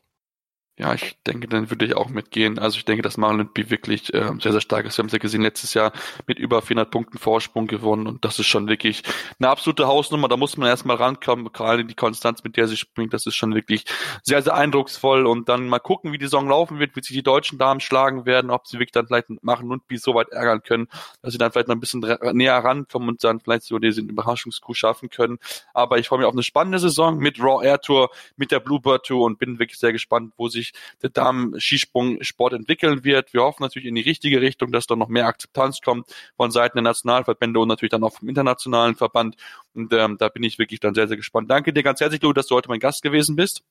Ja, 0.78 0.94
ich 0.94 1.16
denke, 1.26 1.48
dann 1.48 1.70
würde 1.70 1.84
ich 1.86 1.96
auch 1.96 2.08
mitgehen. 2.08 2.60
Also 2.60 2.78
ich 2.78 2.84
denke, 2.84 3.02
dass 3.02 3.16
Marlon 3.16 3.52
B 3.52 3.68
wirklich 3.68 4.14
äh, 4.14 4.30
sehr, 4.40 4.52
sehr 4.52 4.60
stark 4.60 4.86
ist. 4.86 4.96
Wir 4.96 5.02
haben 5.02 5.08
es 5.08 5.12
ja 5.12 5.18
gesehen, 5.18 5.42
letztes 5.42 5.74
Jahr 5.74 5.92
mit 6.28 6.38
über 6.38 6.62
400 6.62 6.88
Punkten 6.88 7.18
Vorsprung 7.18 7.66
gewonnen 7.66 8.06
und 8.06 8.24
das 8.24 8.38
ist 8.38 8.46
schon 8.46 8.68
wirklich 8.68 9.02
eine 9.40 9.48
absolute 9.48 9.88
Hausnummer. 9.88 10.28
Da 10.28 10.36
muss 10.36 10.56
man 10.56 10.68
erstmal 10.68 10.96
rankommen, 10.96 11.52
gerade 11.52 11.84
die 11.84 11.94
Konstanz, 11.94 12.44
mit 12.44 12.56
der 12.56 12.68
sie 12.68 12.76
springt, 12.76 13.12
das 13.12 13.26
ist 13.26 13.34
schon 13.34 13.56
wirklich 13.56 13.86
sehr, 14.22 14.40
sehr 14.40 14.54
eindrucksvoll 14.54 15.26
und 15.26 15.48
dann 15.48 15.68
mal 15.68 15.80
gucken, 15.80 16.12
wie 16.12 16.18
die 16.18 16.26
Saison 16.26 16.48
laufen 16.48 16.78
wird, 16.78 16.94
wie 16.94 17.02
sich 17.02 17.16
die 17.16 17.24
deutschen 17.24 17.58
Damen 17.58 17.80
schlagen 17.80 18.24
werden, 18.24 18.52
ob 18.52 18.68
sie 18.68 18.78
wirklich 18.78 18.92
dann 18.92 19.08
vielleicht 19.08 19.30
machen 19.42 19.72
und 19.72 19.82
wie 19.88 19.96
so 19.96 20.14
weit 20.14 20.28
ärgern 20.28 20.62
können, 20.62 20.86
dass 21.22 21.32
sie 21.32 21.38
dann 21.38 21.50
vielleicht 21.50 21.66
noch 21.66 21.74
ein 21.74 21.80
bisschen 21.80 22.04
näher 22.34 22.56
rankommen 22.56 23.08
und 23.08 23.24
dann 23.24 23.40
vielleicht 23.40 23.64
so 23.64 23.80
diesen 23.80 24.08
Überraschungskuh 24.08 24.74
schaffen 24.74 25.10
können. 25.10 25.38
Aber 25.74 25.98
ich 25.98 26.06
freue 26.06 26.20
mich 26.20 26.26
auf 26.26 26.34
eine 26.34 26.44
spannende 26.44 26.78
Saison 26.78 27.18
mit 27.18 27.40
Raw 27.40 27.66
Air 27.66 27.80
Tour, 27.80 28.10
mit 28.36 28.52
der 28.52 28.60
Bluebird 28.60 29.06
Tour 29.06 29.24
und 29.26 29.40
bin 29.40 29.58
wirklich 29.58 29.80
sehr 29.80 29.92
gespannt, 29.92 30.34
wo 30.36 30.46
sich 30.46 30.67
der 31.02 31.10
Damen-Skisprung-Sport 31.10 32.54
entwickeln 32.54 33.04
wird. 33.04 33.32
Wir 33.32 33.42
hoffen 33.42 33.62
natürlich 33.62 33.88
in 33.88 33.94
die 33.94 34.02
richtige 34.02 34.40
Richtung, 34.40 34.72
dass 34.72 34.86
da 34.86 34.96
noch 34.96 35.08
mehr 35.08 35.26
Akzeptanz 35.26 35.80
kommt 35.80 36.06
von 36.36 36.50
Seiten 36.50 36.76
der 36.76 36.82
Nationalverbände 36.82 37.60
und 37.60 37.68
natürlich 37.68 37.90
dann 37.90 38.04
auch 38.04 38.14
vom 38.14 38.28
internationalen 38.28 38.94
Verband. 38.94 39.36
Und 39.74 39.92
ähm, 39.92 40.16
da 40.18 40.28
bin 40.28 40.42
ich 40.42 40.58
wirklich 40.58 40.80
dann 40.80 40.94
sehr, 40.94 41.08
sehr 41.08 41.16
gespannt. 41.16 41.50
Danke 41.50 41.72
dir 41.72 41.82
ganz 41.82 42.00
herzlich, 42.00 42.22
Lou, 42.22 42.32
dass 42.32 42.46
du 42.46 42.54
heute 42.54 42.68
mein 42.68 42.80
Gast 42.80 43.02
gewesen 43.02 43.36
bist. 43.36 43.62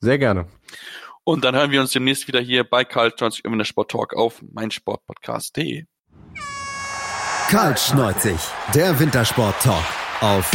Sehr 0.00 0.18
gerne. 0.18 0.46
Und 1.24 1.44
dann 1.44 1.54
hören 1.54 1.70
wir 1.70 1.80
uns 1.80 1.92
demnächst 1.92 2.28
wieder 2.28 2.40
hier 2.40 2.64
bei 2.64 2.84
Karl 2.84 3.14
20 3.14 3.42
der 3.44 3.64
Sport 3.64 3.90
Talk 3.90 4.14
auf 4.14 4.42
meinsportpodcast.de. 4.52 5.84
Karl 7.48 7.76
Schneuzig, 7.76 8.38
der 8.74 8.98
Wintersport 8.98 9.60
Talk 9.62 9.84
auf 10.20 10.50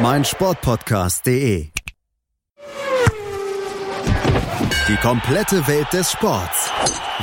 meinsportpodcast.de. 0.00 1.73
Die 4.86 4.96
komplette 4.96 5.66
Welt 5.66 5.90
des 5.94 6.12
Sports. 6.12 6.70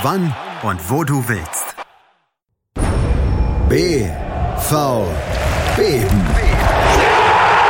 Wann 0.02 0.36
und 0.63 0.89
wo 0.89 1.04
du 1.04 1.24
willst. 1.28 1.76
B. 3.69 4.04
V. 4.58 5.08
Beben. 5.76 6.26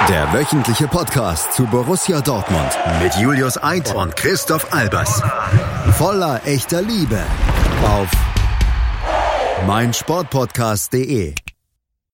Der 0.08 0.32
wöchentliche 0.32 0.88
Podcast 0.88 1.52
zu 1.52 1.66
Borussia 1.66 2.22
Dortmund 2.22 2.72
mit 3.04 3.16
Julius 3.16 3.62
Eid 3.62 3.94
und 3.94 4.16
Christoph 4.16 4.74
Albers. 4.74 5.22
Voller 5.98 6.40
echter 6.46 6.82
Liebe 6.82 7.22
auf 7.84 8.08
meinsportpodcast.de. 9.68 11.36